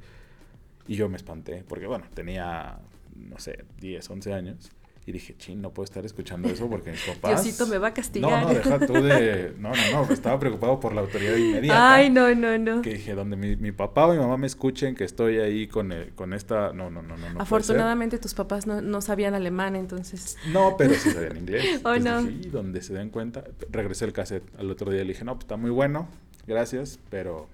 Y 0.88 0.96
yo 0.96 1.10
me 1.10 1.18
espanté, 1.18 1.64
porque 1.68 1.88
bueno, 1.88 2.06
tenía, 2.14 2.78
no 3.16 3.40
sé, 3.40 3.66
10, 3.80 4.10
11 4.10 4.34
años. 4.34 4.72
Y 5.08 5.12
dije, 5.12 5.36
chin, 5.38 5.62
no 5.62 5.70
puedo 5.70 5.84
estar 5.84 6.04
escuchando 6.04 6.50
eso 6.50 6.68
porque 6.68 6.90
mis 6.90 7.02
papás... 7.22 7.44
Diosito 7.44 7.68
me 7.68 7.78
va 7.78 7.90
a 7.90 7.94
castigar. 7.94 8.42
No, 8.42 8.48
no, 8.48 8.54
deja 8.56 8.80
tú 8.88 8.94
de... 8.94 9.54
No, 9.60 9.70
no, 9.70 10.06
no, 10.08 10.12
estaba 10.12 10.40
preocupado 10.40 10.80
por 10.80 10.94
la 10.96 11.02
autoridad 11.02 11.36
inmediata. 11.36 11.94
Ay, 11.94 12.10
no, 12.10 12.34
no, 12.34 12.58
no. 12.58 12.82
Que 12.82 12.96
dije, 12.96 13.14
donde 13.14 13.36
mi, 13.36 13.56
mi 13.56 13.72
papá 13.72 14.08
o 14.08 14.14
mi 14.14 14.18
mamá 14.18 14.36
me 14.38 14.48
escuchen 14.48 14.96
que 14.96 15.04
estoy 15.04 15.38
ahí 15.38 15.68
con, 15.68 15.92
el- 15.92 16.10
con 16.16 16.34
esta... 16.34 16.74
No, 16.74 16.90
no, 16.90 17.04
no, 17.04 17.18
no. 17.18 17.30
no. 17.34 17.40
Afortunadamente 17.40 18.18
tus 18.18 18.34
papás 18.34 18.66
no, 18.66 18.82
no 18.82 19.00
sabían 19.00 19.36
alemán, 19.36 19.76
entonces... 19.76 20.38
No, 20.52 20.76
pero 20.76 20.96
sí 20.96 21.12
sabían 21.12 21.38
inglés. 21.38 21.82
Oh, 21.86 21.96
no. 21.98 22.24
dije, 22.24 22.48
"Y 22.48 22.50
donde 22.50 22.82
se 22.82 22.96
den 22.96 23.12
cuenta, 23.12 23.44
regresé 23.70 24.06
el 24.06 24.14
cassette 24.14 24.44
al 24.58 24.72
otro 24.72 24.90
día 24.92 25.02
y 25.02 25.06
le 25.06 25.14
dije, 25.14 25.24
no, 25.24 25.34
pues 25.36 25.44
está 25.44 25.56
muy 25.56 25.70
bueno, 25.70 26.08
gracias, 26.48 26.98
pero 27.12 27.48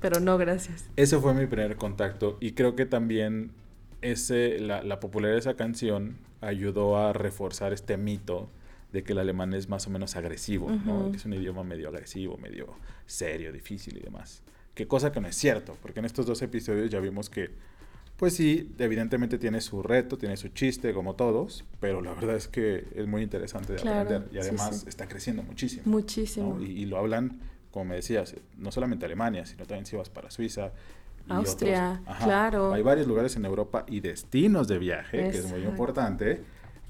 Pero 0.00 0.20
no, 0.20 0.38
gracias. 0.38 0.86
ese 0.96 1.18
fue 1.18 1.34
mi 1.34 1.46
primer 1.46 1.76
contacto 1.76 2.36
y 2.40 2.52
creo 2.52 2.76
que 2.76 2.86
también 2.86 3.50
ese, 4.02 4.58
la, 4.60 4.82
la 4.82 5.00
popularidad 5.00 5.34
de 5.36 5.40
esa 5.40 5.54
canción 5.54 6.16
ayudó 6.40 6.96
a 6.98 7.12
reforzar 7.12 7.72
este 7.72 7.96
mito 7.96 8.48
de 8.92 9.02
que 9.02 9.12
el 9.12 9.18
alemán 9.18 9.52
es 9.54 9.68
más 9.68 9.86
o 9.86 9.90
menos 9.90 10.16
agresivo, 10.16 10.70
¿no? 10.70 11.10
Que 11.10 11.16
es 11.18 11.24
un 11.26 11.34
idioma 11.34 11.62
medio 11.64 11.88
agresivo, 11.88 12.38
medio 12.38 12.68
serio, 13.06 13.52
difícil 13.52 13.96
y 13.98 14.00
demás. 14.00 14.42
Qué 14.74 14.86
cosa 14.86 15.10
que 15.12 15.20
no 15.20 15.28
es 15.28 15.36
cierto, 15.36 15.76
porque 15.82 15.98
en 15.98 16.06
estos 16.06 16.24
dos 16.26 16.40
episodios 16.40 16.88
ya 16.88 17.00
vimos 17.00 17.28
que, 17.28 17.50
pues 18.16 18.34
sí, 18.34 18.72
evidentemente 18.78 19.36
tiene 19.36 19.60
su 19.60 19.82
reto, 19.82 20.16
tiene 20.16 20.36
su 20.38 20.48
chiste, 20.48 20.94
como 20.94 21.16
todos, 21.16 21.64
pero 21.80 22.00
la 22.00 22.14
verdad 22.14 22.36
es 22.36 22.48
que 22.48 22.86
es 22.94 23.06
muy 23.06 23.22
interesante 23.22 23.74
de 23.74 23.80
Claro, 23.80 24.00
aprender 24.02 24.28
y 24.30 24.34
sí, 24.34 24.40
además 24.40 24.80
sí. 24.80 24.88
está 24.88 25.06
creciendo 25.06 25.42
muchísimo. 25.42 25.82
Muchísimo. 25.84 26.54
¿no? 26.58 26.64
Y, 26.64 26.70
y 26.70 26.86
lo 26.86 26.96
hablan, 26.98 27.40
como 27.70 27.86
me 27.86 27.96
decías, 27.96 28.34
no 28.56 28.72
solamente 28.72 29.06
Alemania, 29.06 29.46
sino 29.46 29.64
también 29.66 29.86
si 29.86 29.96
vas 29.96 30.10
para 30.10 30.30
Suiza. 30.30 30.72
y 31.26 31.32
Austria, 31.32 32.00
otros. 32.00 32.16
Ajá. 32.16 32.24
claro. 32.24 32.72
Hay 32.72 32.82
varios 32.82 33.06
lugares 33.06 33.36
en 33.36 33.44
Europa 33.44 33.84
y 33.86 34.00
destinos 34.00 34.68
de 34.68 34.78
viaje, 34.78 35.30
que 35.30 35.38
es 35.38 35.50
muy 35.50 35.62
importante, 35.62 36.42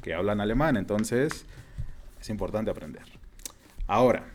que 0.02 0.14
hablan 0.14 0.40
alemán, 0.40 0.76
entonces 0.76 1.44
es 2.20 2.30
importante 2.30 2.70
aprender. 2.70 3.02
Ahora, 3.86 4.26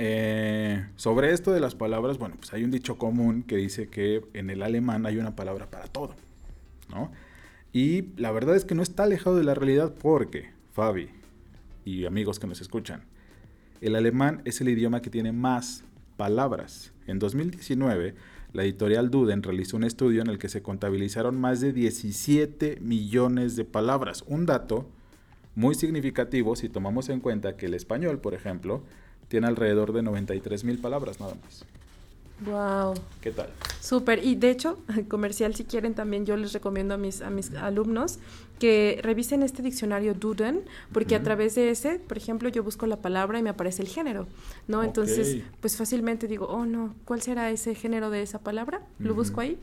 eh, 0.00 0.86
sobre 0.94 1.32
esto 1.32 1.52
de 1.52 1.58
las 1.58 1.74
palabras, 1.74 2.18
bueno, 2.18 2.36
pues 2.38 2.52
hay 2.52 2.62
un 2.62 2.70
dicho 2.70 2.98
común 2.98 3.42
que 3.42 3.56
dice 3.56 3.88
que 3.88 4.24
en 4.32 4.48
el 4.48 4.62
alemán 4.62 5.06
hay 5.06 5.18
una 5.18 5.34
palabra 5.34 5.66
para 5.66 5.86
todo, 5.88 6.14
¿no? 6.88 7.10
Y 7.72 8.14
la 8.16 8.30
verdad 8.30 8.56
es 8.56 8.64
que 8.64 8.76
no 8.76 8.82
está 8.82 9.02
alejado 9.02 9.36
de 9.36 9.44
la 9.44 9.54
realidad 9.54 9.92
porque, 10.00 10.50
Fabi 10.72 11.10
y 11.84 12.06
amigos 12.06 12.38
que 12.38 12.46
nos 12.46 12.60
escuchan, 12.60 13.02
el 13.80 13.94
alemán 13.94 14.42
es 14.44 14.60
el 14.60 14.68
idioma 14.68 15.02
que 15.02 15.10
tiene 15.10 15.32
más 15.32 15.84
palabras. 16.16 16.92
En 17.06 17.18
2019, 17.18 18.14
la 18.52 18.64
editorial 18.64 19.10
Duden 19.10 19.42
realizó 19.42 19.76
un 19.76 19.84
estudio 19.84 20.22
en 20.22 20.28
el 20.28 20.38
que 20.38 20.48
se 20.48 20.62
contabilizaron 20.62 21.40
más 21.40 21.60
de 21.60 21.72
17 21.72 22.78
millones 22.80 23.56
de 23.56 23.64
palabras. 23.64 24.24
Un 24.26 24.46
dato 24.46 24.88
muy 25.54 25.74
significativo 25.74 26.56
si 26.56 26.68
tomamos 26.68 27.08
en 27.08 27.20
cuenta 27.20 27.56
que 27.56 27.66
el 27.66 27.74
español, 27.74 28.20
por 28.20 28.34
ejemplo, 28.34 28.82
tiene 29.28 29.46
alrededor 29.46 29.92
de 29.92 30.02
93 30.02 30.64
mil 30.64 30.78
palabras 30.78 31.20
nada 31.20 31.34
más. 31.42 31.64
Wow. 32.40 32.94
¿Qué 33.20 33.32
tal? 33.32 33.48
Súper. 33.80 34.24
Y 34.24 34.36
de 34.36 34.50
hecho, 34.50 34.78
comercial, 35.08 35.54
si 35.54 35.64
quieren, 35.64 35.94
también 35.94 36.26
yo 36.26 36.36
les 36.36 36.52
recomiendo 36.52 36.94
a 36.94 36.96
mis, 36.98 37.20
a 37.22 37.30
mis 37.30 37.52
alumnos 37.54 38.18
que 38.58 39.00
revisen 39.02 39.42
este 39.42 39.62
diccionario 39.62 40.14
Duden, 40.14 40.62
porque 40.92 41.14
a 41.14 41.22
través 41.22 41.54
de 41.54 41.70
ese, 41.70 42.00
por 42.00 42.16
ejemplo, 42.16 42.48
yo 42.48 42.62
busco 42.62 42.86
la 42.86 42.96
palabra 42.96 43.38
y 43.38 43.42
me 43.42 43.50
aparece 43.50 43.82
el 43.82 43.88
género, 43.88 44.26
¿no? 44.66 44.82
Entonces, 44.82 45.42
pues 45.60 45.76
fácilmente 45.76 46.26
digo, 46.26 46.46
oh 46.46 46.66
no, 46.66 46.94
¿cuál 47.04 47.22
será 47.22 47.50
ese 47.50 47.74
género 47.74 48.10
de 48.10 48.22
esa 48.22 48.40
palabra? 48.40 48.82
Lo 48.98 49.14
busco 49.14 49.40
ahí. 49.40 49.58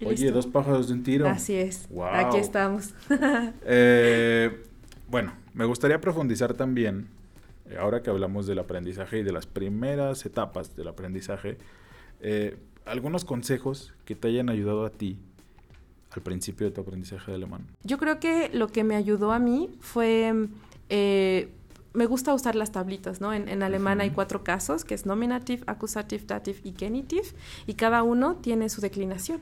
y 0.00 0.06
Oye, 0.06 0.16
listo. 0.16 0.32
dos 0.32 0.46
pájaros 0.46 0.88
de 0.88 0.94
un 0.94 1.02
tiro. 1.04 1.28
Así 1.28 1.54
es. 1.54 1.86
Guau. 1.88 2.14
Aquí 2.14 2.38
estamos. 2.38 2.94
Eh, 3.64 4.60
bueno, 5.08 5.32
me 5.54 5.64
gustaría 5.64 6.00
profundizar 6.00 6.54
también, 6.54 7.06
eh, 7.70 7.76
ahora 7.78 8.02
que 8.02 8.10
hablamos 8.10 8.46
del 8.46 8.58
aprendizaje 8.58 9.18
y 9.18 9.22
de 9.22 9.32
las 9.32 9.46
primeras 9.46 10.26
etapas 10.26 10.74
del 10.74 10.88
aprendizaje, 10.88 11.58
eh, 12.22 12.56
algunos 12.86 13.24
consejos 13.24 13.92
que 14.04 14.14
te 14.14 14.28
hayan 14.28 14.48
ayudado 14.48 14.86
a 14.86 14.90
ti 14.90 15.18
al 16.10 16.22
principio 16.22 16.66
de 16.66 16.72
tu 16.72 16.80
aprendizaje 16.80 17.30
de 17.30 17.36
alemán. 17.36 17.66
Yo 17.84 17.98
creo 17.98 18.20
que 18.20 18.50
lo 18.52 18.68
que 18.68 18.84
me 18.84 18.96
ayudó 18.96 19.32
a 19.32 19.38
mí 19.38 19.70
fue, 19.80 20.48
eh, 20.88 21.48
me 21.94 22.06
gusta 22.06 22.34
usar 22.34 22.54
las 22.54 22.72
tablitas, 22.72 23.20
¿no? 23.20 23.32
En, 23.32 23.48
en 23.48 23.62
alemán 23.62 24.00
hay 24.00 24.10
cuatro 24.10 24.44
casos, 24.44 24.84
que 24.84 24.94
es 24.94 25.06
nominativ, 25.06 25.64
accusativ, 25.66 26.26
dativ 26.26 26.60
y 26.64 26.72
genitiv, 26.72 27.34
y 27.66 27.74
cada 27.74 28.02
uno 28.02 28.36
tiene 28.36 28.68
su 28.68 28.80
declinación. 28.80 29.40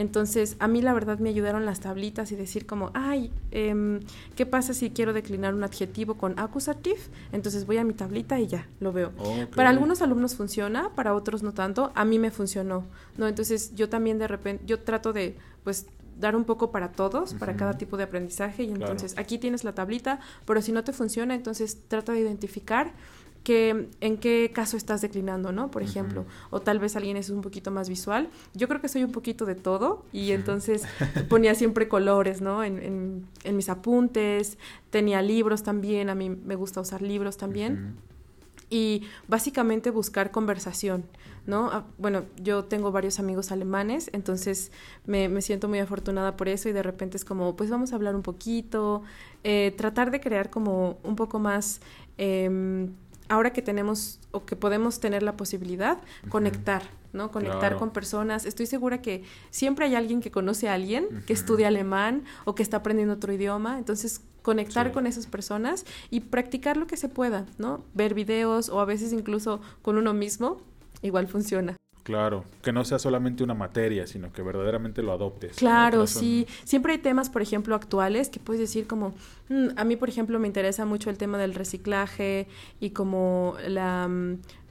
Entonces, 0.00 0.56
a 0.60 0.66
mí 0.66 0.80
la 0.80 0.94
verdad 0.94 1.18
me 1.18 1.28
ayudaron 1.28 1.66
las 1.66 1.80
tablitas 1.80 2.32
y 2.32 2.34
decir 2.34 2.64
como, 2.64 2.90
ay, 2.94 3.30
em, 3.50 4.00
¿qué 4.34 4.46
pasa 4.46 4.72
si 4.72 4.88
quiero 4.88 5.12
declinar 5.12 5.54
un 5.54 5.62
adjetivo 5.62 6.14
con 6.14 6.38
accusativ? 6.38 6.96
Entonces 7.32 7.66
voy 7.66 7.76
a 7.76 7.84
mi 7.84 7.92
tablita 7.92 8.40
y 8.40 8.46
ya, 8.46 8.66
lo 8.80 8.92
veo. 8.92 9.12
Para 9.54 9.68
algunos 9.68 10.00
alumnos 10.00 10.36
funciona, 10.36 10.88
para 10.94 11.14
otros 11.14 11.42
no 11.42 11.52
tanto. 11.52 11.92
A 11.94 12.06
mí 12.06 12.18
me 12.18 12.30
funcionó, 12.30 12.86
¿no? 13.18 13.28
Entonces 13.28 13.74
yo 13.74 13.90
también 13.90 14.18
de 14.18 14.26
repente, 14.26 14.64
yo 14.66 14.80
trato 14.80 15.12
de, 15.12 15.36
pues, 15.64 15.84
dar 16.18 16.34
un 16.34 16.44
poco 16.44 16.70
para 16.70 16.92
todos, 16.92 17.34
para 17.34 17.54
cada 17.56 17.76
tipo 17.76 17.98
de 17.98 18.04
aprendizaje. 18.04 18.62
Y 18.62 18.68
Claro. 18.68 18.80
entonces 18.92 19.18
aquí 19.18 19.36
tienes 19.36 19.64
la 19.64 19.74
tablita, 19.74 20.20
pero 20.46 20.62
si 20.62 20.72
no 20.72 20.82
te 20.82 20.94
funciona, 20.94 21.34
entonces 21.34 21.76
trata 21.88 22.12
de 22.12 22.20
identificar 22.20 22.94
que, 23.44 23.88
en 24.00 24.18
qué 24.18 24.50
caso 24.54 24.76
estás 24.76 25.00
declinando, 25.00 25.50
¿no? 25.50 25.70
Por 25.70 25.82
ejemplo, 25.82 26.26
o 26.50 26.60
tal 26.60 26.78
vez 26.78 26.94
alguien 26.96 27.16
es 27.16 27.30
un 27.30 27.40
poquito 27.40 27.70
más 27.70 27.88
visual. 27.88 28.28
Yo 28.54 28.68
creo 28.68 28.80
que 28.80 28.88
soy 28.88 29.02
un 29.02 29.12
poquito 29.12 29.46
de 29.46 29.54
todo 29.54 30.04
y 30.12 30.32
entonces 30.32 30.82
ponía 31.28 31.54
siempre 31.54 31.88
colores, 31.88 32.40
¿no? 32.42 32.62
En, 32.62 32.78
en- 32.82 33.26
en 33.44 33.56
mis 33.56 33.68
apuntes, 33.70 34.58
tenía 34.90 35.22
libros 35.22 35.62
también, 35.62 36.10
a 36.10 36.14
mí 36.14 36.28
me 36.30 36.54
gusta 36.54 36.80
usar 36.80 37.00
libros 37.02 37.36
también 37.38 37.72
Ujú. 37.72 38.66
y 38.68 39.02
básicamente 39.26 39.90
buscar 39.90 40.30
conversación, 40.30 41.04
¿no? 41.46 41.70
Ah, 41.72 41.84
Bueno, 41.98 42.24
yo 42.42 42.64
tengo 42.64 42.92
varios 42.92 43.18
amigos 43.18 43.50
alemanes, 43.52 44.10
entonces 44.12 44.70
me, 45.06 45.28
me 45.30 45.40
siento 45.42 45.66
muy 45.68 45.78
afortunada 45.78 46.36
por 46.36 46.48
eso 46.48 46.68
y 46.68 46.72
de 46.72 46.82
repente 46.82 47.16
es 47.16 47.24
como, 47.24 47.56
pues 47.56 47.70
vamos 47.70 47.92
a 47.92 47.96
hablar 47.96 48.14
un 48.14 48.22
poquito, 48.22 49.02
eh, 49.44 49.72
tratar 49.78 50.10
de 50.10 50.20
crear 50.20 50.50
como 50.50 50.98
un 51.02 51.16
poco 51.16 51.38
más, 51.38 51.80
em, 52.18 52.90
ahora 53.30 53.52
que 53.52 53.62
tenemos 53.62 54.18
o 54.32 54.44
que 54.44 54.56
podemos 54.56 55.00
tener 55.00 55.22
la 55.22 55.36
posibilidad, 55.36 55.98
conectar, 56.28 56.82
¿no? 57.12 57.30
Conectar 57.30 57.60
Claro. 57.60 57.78
con 57.78 57.90
personas. 57.90 58.44
Estoy 58.44 58.66
segura 58.66 59.00
que 59.00 59.22
siempre 59.50 59.86
hay 59.86 59.94
alguien 59.94 60.20
que 60.20 60.30
conoce 60.30 60.68
a 60.68 60.74
alguien 60.74 61.06
que 61.26 61.32
estudia 61.32 61.68
alemán 61.68 62.24
o 62.44 62.54
que 62.54 62.62
está 62.62 62.78
aprendiendo 62.78 63.14
otro 63.14 63.32
idioma, 63.32 63.78
entonces 63.78 64.20
conectar 64.42 64.88
Sí. 64.88 64.92
con 64.92 65.06
esas 65.06 65.26
personas 65.26 65.84
y 66.10 66.20
practicar 66.20 66.76
lo 66.76 66.86
que 66.86 66.96
se 66.96 67.08
pueda, 67.08 67.46
¿no? 67.58 67.84
Ver 67.94 68.14
videos 68.14 68.68
o 68.68 68.80
a 68.80 68.84
veces 68.84 69.12
incluso 69.12 69.60
con 69.82 69.96
uno 69.96 70.12
mismo, 70.12 70.60
igual 71.02 71.28
funciona. 71.28 71.76
Claro, 72.10 72.44
que 72.62 72.72
no 72.72 72.84
sea 72.84 72.98
solamente 72.98 73.42
una 73.44 73.54
materia, 73.54 74.06
sino 74.06 74.32
que 74.32 74.42
verdaderamente 74.42 75.02
lo 75.02 75.12
adoptes. 75.12 75.56
Claro, 75.56 75.98
no 76.00 76.06
sí. 76.06 76.46
Siempre 76.64 76.92
hay 76.92 76.98
temas, 76.98 77.30
por 77.30 77.40
ejemplo, 77.42 77.74
actuales 77.74 78.28
que 78.28 78.40
puedes 78.40 78.60
decir 78.60 78.86
como, 78.86 79.14
"Mm, 79.48 79.68
a 79.76 79.84
mí, 79.84 79.96
por 79.96 80.08
ejemplo, 80.08 80.38
me 80.38 80.46
interesa 80.46 80.84
mucho 80.84 81.10
el 81.10 81.18
tema 81.18 81.38
del 81.38 81.54
reciclaje 81.54 82.46
y 82.80 82.90
como 82.90 83.54
la 83.66 84.08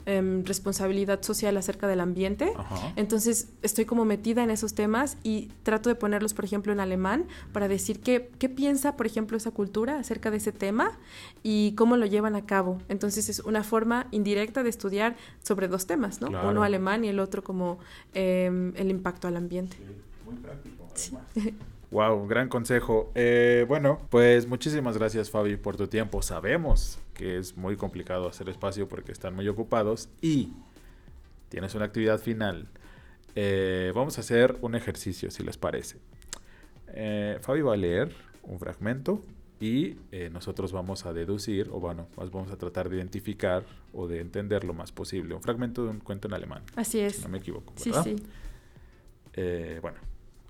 em, 0.09 0.43
responsabilidad 0.43 1.21
social 1.21 1.55
acerca 1.57 1.87
del 1.87 1.99
ambiente. 1.99 2.53
Ajá. 2.55 2.93
Entonces 2.95 3.49
estoy 3.61 3.85
como 3.85 4.05
metida 4.05 4.43
en 4.43 4.49
esos 4.49 4.73
temas 4.73 5.17
y 5.23 5.49
trato 5.63 5.89
de 5.89 5.95
ponerlos, 5.95 6.33
por 6.33 6.45
ejemplo, 6.45 6.73
en 6.73 6.79
alemán 6.79 7.25
para 7.53 7.67
decir 7.67 8.01
qué, 8.01 8.31
qué 8.39 8.49
piensa, 8.49 8.97
por 8.97 9.05
ejemplo, 9.05 9.37
esa 9.37 9.51
cultura 9.51 9.99
acerca 9.99 10.31
de 10.31 10.37
ese 10.37 10.51
tema 10.51 10.97
y 11.43 11.73
cómo 11.73 11.95
lo 11.97 12.05
llevan 12.05 12.35
a 12.35 12.45
cabo. 12.45 12.79
Entonces 12.89 13.29
es 13.29 13.39
una 13.39 13.63
forma 13.63 14.07
indirecta 14.11 14.63
de 14.63 14.69
estudiar 14.69 15.15
sobre 15.43 15.67
dos 15.67 15.85
temas, 15.85 16.21
¿no? 16.21 16.27
Claro. 16.27 16.49
Uno 16.49 16.63
alemán 16.63 17.05
y 17.05 17.09
el 17.09 17.19
otro 17.19 17.43
como 17.43 17.77
em, 18.13 18.73
el 18.75 18.89
impacto 18.89 19.27
al 19.27 19.37
ambiente. 19.37 19.77
Muy 20.25 20.35
práctico, 20.35 20.87
además. 20.91 21.29
Wow, 21.91 22.27
gran 22.27 22.49
consejo. 22.49 23.11
Eh, 23.15 23.65
bueno, 23.67 23.99
pues 24.11 24.47
muchísimas 24.47 24.95
gracias 24.95 25.31
Fabi 25.31 25.57
por 25.57 25.75
tu 25.75 25.87
tiempo. 25.87 26.21
Sabemos 26.21 26.99
que 27.19 27.37
es 27.37 27.57
muy 27.57 27.75
complicado 27.75 28.29
hacer 28.29 28.47
espacio 28.47 28.87
porque 28.87 29.11
están 29.11 29.35
muy 29.35 29.45
ocupados 29.49 30.07
y 30.21 30.53
tienes 31.49 31.75
una 31.75 31.83
actividad 31.83 32.17
final. 32.17 32.69
Eh, 33.35 33.91
vamos 33.93 34.17
a 34.17 34.21
hacer 34.21 34.55
un 34.61 34.73
ejercicio, 34.73 35.29
si 35.29 35.43
les 35.43 35.57
parece. 35.57 35.97
Eh, 36.93 37.37
Fabi 37.41 37.61
va 37.61 37.73
a 37.73 37.77
leer 37.77 38.15
un 38.43 38.57
fragmento 38.57 39.21
y 39.59 39.97
eh, 40.13 40.29
nosotros 40.31 40.71
vamos 40.71 41.05
a 41.05 41.11
deducir, 41.11 41.67
o 41.73 41.81
bueno, 41.81 42.07
vamos 42.15 42.51
a 42.51 42.57
tratar 42.57 42.87
de 42.87 42.95
identificar 42.95 43.65
o 43.93 44.07
de 44.07 44.21
entender 44.21 44.63
lo 44.63 44.73
más 44.73 44.93
posible. 44.93 45.35
Un 45.35 45.41
fragmento 45.41 45.83
de 45.83 45.89
un 45.89 45.99
cuento 45.99 46.29
en 46.29 46.35
alemán, 46.35 46.63
Así 46.77 46.91
si 46.91 46.99
es. 47.01 47.21
no 47.21 47.27
me 47.27 47.39
equivoco. 47.39 47.73
Sí, 47.75 47.89
¿verdad? 47.89 48.05
sí. 48.05 48.15
Eh, 49.33 49.79
bueno, 49.81 49.97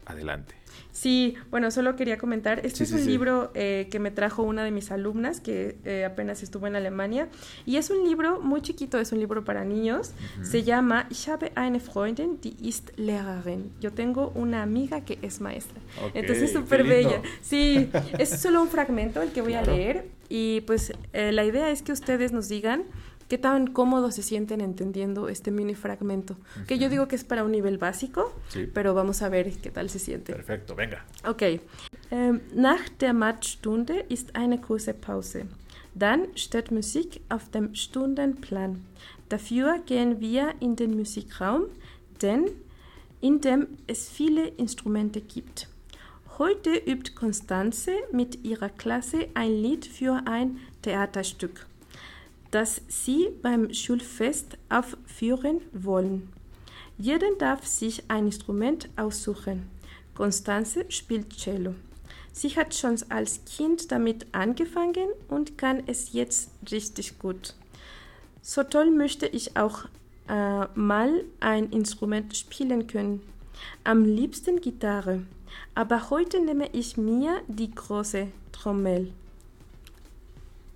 adelante. 0.09 0.55
Sí, 0.91 1.35
bueno, 1.51 1.71
solo 1.71 1.95
quería 1.95 2.17
comentar, 2.17 2.59
este 2.65 2.77
Sí, 2.79 2.83
es 2.83 2.89
sí, 2.89 2.95
un 2.95 3.01
sí. 3.01 3.07
libro 3.09 3.51
eh, 3.53 3.87
que 3.91 3.99
me 3.99 4.11
trajo 4.11 4.43
una 4.43 4.63
de 4.63 4.71
mis 4.71 4.91
alumnas 4.91 5.39
que 5.39 5.77
eh, 5.85 6.03
apenas 6.05 6.41
estuvo 6.43 6.67
en 6.67 6.75
Alemania 6.75 7.27
y 7.65 7.77
es 7.77 7.89
un 7.89 8.03
libro 8.07 8.41
muy 8.41 8.61
chiquito, 8.61 8.99
es 8.99 9.11
un 9.11 9.19
libro 9.19 9.45
para 9.45 9.63
niños, 9.63 10.11
se 10.41 10.63
llama 10.63 11.07
Ich 11.09 11.29
habe 11.29 11.51
eine 11.55 11.79
Freundin, 11.79 12.39
die 12.41 12.55
ist 12.61 12.89
Lehrerin. 12.97 13.71
Yo 13.79 13.91
tengo 13.93 14.31
una 14.35 14.61
amiga 14.63 15.01
que 15.05 15.19
es 15.21 15.41
maestra. 15.41 15.79
Entonces, 16.13 16.51
qué 16.51 16.57
súper 16.57 16.83
bella. 16.83 17.21
Sí, 17.41 17.89
es 18.17 18.29
solo 18.41 18.61
un 18.61 18.67
fragmento 18.67 19.21
el 19.21 19.31
que 19.31 19.41
voy 19.41 19.53
Claro. 19.53 19.71
a 19.71 19.75
leer 19.75 20.07
y 20.27 20.61
pues 20.61 20.93
eh, 21.13 21.31
la 21.31 21.43
idea 21.43 21.69
es 21.71 21.81
que 21.81 21.91
ustedes 21.91 22.31
nos 22.31 22.49
digan 22.49 22.83
qué 23.29 23.37
tan 23.37 23.67
cómodos 23.67 24.15
se 24.15 24.23
sienten 24.23 24.59
entendiendo 24.59 25.29
este 25.29 25.51
mini 25.51 25.75
fragmento, 25.75 26.35
que 26.67 26.77
yo 26.79 26.89
digo 26.89 27.07
que 27.07 27.15
es 27.15 27.23
para 27.23 27.43
un 27.43 27.51
nivel 27.51 27.77
básico, 27.77 28.33
Sí. 28.49 28.67
pero 28.73 28.93
vamos 28.93 29.21
a 29.21 29.29
ver 29.29 29.49
qué 29.61 29.69
tal 29.71 29.89
se 29.89 29.99
siente. 29.99 30.33
Perfecto, 30.33 30.75
venga. 30.75 31.05
Okay. 31.25 31.61
Ähm, 32.11 32.41
nach 32.55 32.89
der 32.99 33.13
Mathstunde 33.13 34.03
ist 34.09 34.35
eine 34.35 34.59
kurze 34.59 34.93
Pause. 34.93 35.45
Dann 35.93 36.27
steht 36.35 36.71
Musik 36.71 37.21
auf 37.29 37.49
dem 37.49 37.75
Stundenplan. 37.75 38.83
Dafür 39.29 39.79
gehen 39.85 40.19
wir 40.19 40.53
in 40.59 40.75
den 40.75 40.95
Musikraum, 40.97 41.65
denn 42.21 42.45
in 43.21 43.41
dem 43.41 43.67
es 43.87 44.09
viele 44.09 44.47
Instrumente 44.47 45.21
gibt. 45.21 45.67
Heute 46.39 46.71
übt 46.71 47.13
Constanze 47.15 47.91
mit 48.11 48.45
ihrer 48.45 48.69
Klasse 48.69 49.27
ein 49.33 49.51
Lied 49.51 49.85
für 49.85 50.21
ein 50.25 50.57
Theaterstück, 50.81 51.67
das 52.51 52.81
sie 52.87 53.29
beim 53.41 53.73
Schulfest 53.73 54.57
aufführen 54.69 55.61
wollen. 55.71 56.29
Jeder 56.97 57.33
darf 57.37 57.65
sich 57.65 58.03
ein 58.09 58.25
Instrument 58.25 58.89
aussuchen. 58.97 59.69
Constanze 60.15 60.85
spielt 60.89 61.37
Cello. 61.37 61.75
Sie 62.33 62.49
hat 62.55 62.75
schon 62.75 62.97
als 63.09 63.45
Kind 63.45 63.91
damit 63.91 64.27
angefangen 64.33 65.09
und 65.29 65.57
kann 65.57 65.83
es 65.87 66.13
jetzt 66.13 66.51
richtig 66.71 67.19
gut. 67.19 67.55
So 68.41 68.63
toll 68.63 68.91
möchte 68.91 69.27
ich 69.27 69.55
auch 69.57 69.85
äh, 70.27 70.65
mal 70.75 71.23
ein 71.39 71.69
Instrument 71.71 72.35
spielen 72.35 72.87
können. 72.87 73.21
Am 73.83 74.05
liebsten 74.05 74.61
Gitarre. 74.61 75.23
Aber 75.75 76.09
heute 76.09 76.39
nehme 76.39 76.69
ich 76.71 76.97
mir 76.97 77.41
die 77.47 77.71
große 77.71 78.27
Trommel. 78.51 79.11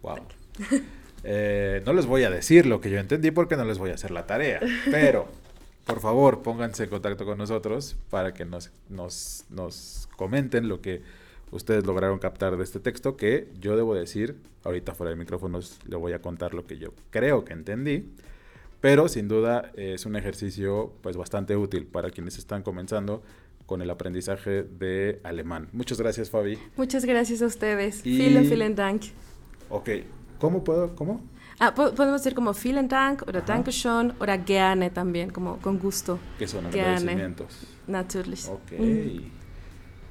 Wow. 0.02 0.20
Eh, 1.24 1.82
no 1.86 1.94
les 1.94 2.06
voy 2.06 2.24
a 2.24 2.30
decir 2.30 2.66
lo 2.66 2.82
que 2.82 2.90
yo 2.90 3.00
entendí 3.00 3.32
porque 3.32 3.56
no 3.56 3.64
les 3.66 3.78
voy 3.78 3.92
a 3.92 3.94
hacer 3.94 4.12
la 4.12 4.26
tarea, 4.28 4.60
pero 4.92 5.28
por 5.86 6.00
favor 6.02 6.42
pónganse 6.42 6.84
en 6.84 6.90
contacto 6.90 7.26
con 7.26 7.38
nosotros 7.38 7.96
para 8.10 8.34
que 8.34 8.46
nos, 8.46 8.72
nos, 8.90 9.46
nos 9.50 10.10
comenten 10.18 10.68
lo 10.68 10.82
que 10.82 11.02
ustedes 11.52 11.86
lograron 11.86 12.20
captar 12.20 12.58
de 12.58 12.64
este 12.64 12.80
texto, 12.80 13.16
que 13.16 13.48
yo 13.60 13.78
debo 13.78 13.96
decir, 13.96 14.36
ahorita 14.64 14.96
fuera 14.96 15.12
de 15.12 15.16
micrófonos 15.16 15.80
le 15.88 15.96
voy 15.96 16.14
a 16.14 16.20
contar 16.20 16.54
lo 16.54 16.66
que 16.66 16.78
yo 16.78 16.94
creo 17.10 17.46
que 17.46 17.54
entendí, 17.54 18.06
pero 18.82 19.08
sin 19.08 19.28
duda 19.28 19.72
es 19.76 20.06
un 20.06 20.16
ejercicio 20.18 20.92
pues 21.02 21.16
bastante 21.16 21.56
útil 21.56 21.86
para 21.86 22.10
quienes 22.10 22.38
están 22.38 22.64
comenzando 22.64 23.24
con 23.66 23.82
el 23.82 23.90
aprendizaje 23.90 24.64
de 24.64 25.22
alemán. 25.24 25.70
Muchas 25.72 25.98
gracias, 26.02 26.30
Fabi. 26.30 26.58
Muchas 26.76 27.06
gracias 27.06 27.42
a 27.42 27.46
ustedes. 27.46 28.06
Y- 28.06 28.18
Vielen, 28.18 28.44
vielen 28.50 28.76
Dank. 28.76 29.04
Ok, 29.70 29.90
¿cómo 30.44 30.64
puedo? 30.64 30.94
¿Cómo? 30.96 31.22
Ah, 31.60 31.74
po- 31.74 31.94
podemos 31.96 32.22
decir 32.22 32.36
como 32.36 32.52
vielen 32.54 32.88
Dank 32.90 33.22
oder. 33.28 33.46
Dankeschön 33.46 34.14
oder 34.20 34.38
gerne 34.44 34.90
también, 34.90 35.30
como 35.32 35.58
con 35.60 35.80
gusto. 35.80 36.20
Que 36.38 36.48
son 36.48 36.70
Gerne. 36.70 36.82
agradecimientos. 36.82 37.48
Natürlich. 37.88 38.48
Ok. 38.50 38.72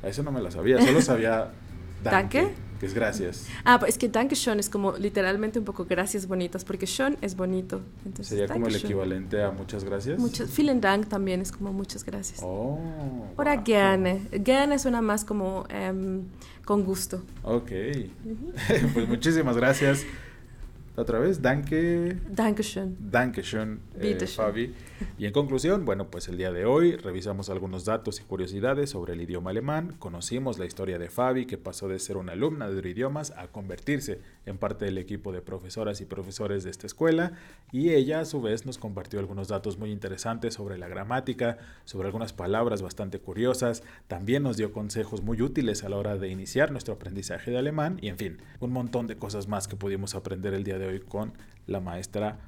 A 0.03 0.09
eso 0.09 0.23
no 0.23 0.33
me 0.33 0.41
la 0.41 0.51
sabía, 0.51 0.81
solo 0.81 1.01
sabía 1.03 1.51
danke, 2.03 2.43
Danke. 2.43 2.55
Que 2.83 2.87
es 2.87 2.95
gracias. 2.95 3.47
Ah, 3.65 3.79
pero 3.79 3.89
es 3.89 3.97
que 3.97 4.09
Dankeschön 4.09 4.59
es 4.59 4.69
como 4.69 4.91
literalmente 4.99 5.57
un 5.57 5.65
poco 5.65 5.85
gracias 5.85 6.27
bonitas, 6.27 6.65
porque 6.65 6.85
schön 6.89 7.17
es 7.21 7.37
bonito. 7.37 7.81
Entonces, 8.05 8.31
Sería 8.31 8.53
como 8.53 8.67
el 8.67 8.75
equivalente 8.75 9.41
a 9.41 9.53
muchas 9.53 9.85
gracias. 9.85 10.19
Muchas, 10.19 10.57
vielen 10.57 10.81
Dank 10.81 11.07
también 11.07 11.41
es 11.41 11.53
como 11.53 11.73
muchas 11.73 12.05
gracias. 12.05 12.41
Oh. 12.43 12.81
Oder 13.37 13.59
wow. 13.59 13.65
gerne. 13.65 14.27
Gerne 14.33 14.81
suena 14.81 15.01
más 15.01 15.25
como 15.25 15.65
em, 15.69 16.25
con 16.65 16.83
gusto. 16.83 17.23
Ok. 17.45 17.71
pues 18.95 19.09
muchísimas 19.09 19.57
gracias. 19.57 20.05
Otra 20.95 21.19
vez, 21.19 21.41
danke. 21.41 22.19
Dankeschön. 22.29 22.97
Dankeschön, 23.01 23.81
eh. 23.99 24.27
Fabi. 24.27 24.75
Y 25.17 25.25
en 25.25 25.33
conclusión, 25.33 25.87
bueno, 25.87 26.09
pues 26.11 26.29
el 26.29 26.37
día 26.37 26.53
de 26.53 26.67
hoy 26.67 26.97
revisamos 26.97 27.49
algunos 27.49 27.87
datos 27.87 28.21
y 28.21 28.25
curiosidades 28.25 28.91
sobre 28.91 29.15
el 29.15 29.23
idioma 29.23 29.51
alemán, 29.51 29.95
conocimos 29.99 30.59
la 30.59 30.67
historia 30.67 30.99
de 30.99 31.09
Fabi, 31.09 31.47
que 31.47 31.57
pasó 31.57 31.89
de 31.89 31.99
ser 31.99 32.19
una 32.19 32.33
alumna 32.33 32.69
de 32.69 32.83
idiomas 32.89 33.33
a 33.37 33.49
convertirse 33.49 34.21
en 34.45 34.59
parte 34.59 34.85
del 34.85 34.99
equipo 34.99 35.33
de 35.33 35.41
profesoras 35.41 36.01
y 36.01 36.05
profesores 36.05 36.65
de 36.65 36.71
esta 36.71 36.87
escuela, 36.87 37.33
y 37.71 37.91
ella 37.91 38.21
a 38.21 38.25
su 38.25 38.43
vez 38.43 38.67
nos 38.67 38.79
compartió 38.79 39.19
algunos 39.19 39.49
datos 39.49 39.79
muy 39.79 39.91
interesantes 39.91 40.55
sobre 40.55 40.79
la 40.79 40.89
gramática, 40.89 41.59
sobre 41.85 42.09
algunas 42.09 42.33
palabras 42.33 42.83
bastante 42.83 43.19
curiosas, 43.19 43.83
también 44.09 44.43
nos 44.43 44.57
dio 44.57 44.73
consejos 44.73 45.23
muy 45.23 45.41
útiles 45.41 45.85
a 45.85 45.89
la 45.89 45.97
hora 45.97 46.17
de 46.17 46.29
iniciar 46.29 46.71
nuestro 46.71 46.95
aprendizaje 46.95 47.51
de 47.51 47.59
alemán, 47.59 47.99
y 48.03 48.09
en 48.09 48.19
fin, 48.19 48.39
un 48.61 48.73
montón 48.73 49.07
de 49.07 49.17
cosas 49.17 49.49
más 49.49 49.69
que 49.69 49.77
pudimos 49.77 50.15
aprender 50.15 50.55
el 50.55 50.65
día 50.65 50.79
de 50.79 50.82
hoy 50.87 51.01
con 51.01 51.33
la 51.67 51.81
maestra 51.81 52.39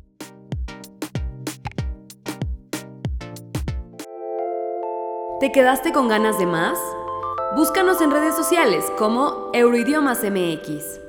¿Te 5.39 5.52
quedaste 5.52 5.93
con 5.93 6.08
ganas 6.08 6.39
de 6.39 6.47
más? 6.47 6.80
Búscanos 7.56 8.02
en 8.02 8.10
redes 8.10 8.36
sociales 8.36 8.84
como 8.97 9.52
Euroidiomas 9.54 10.23
MX. 10.23 11.07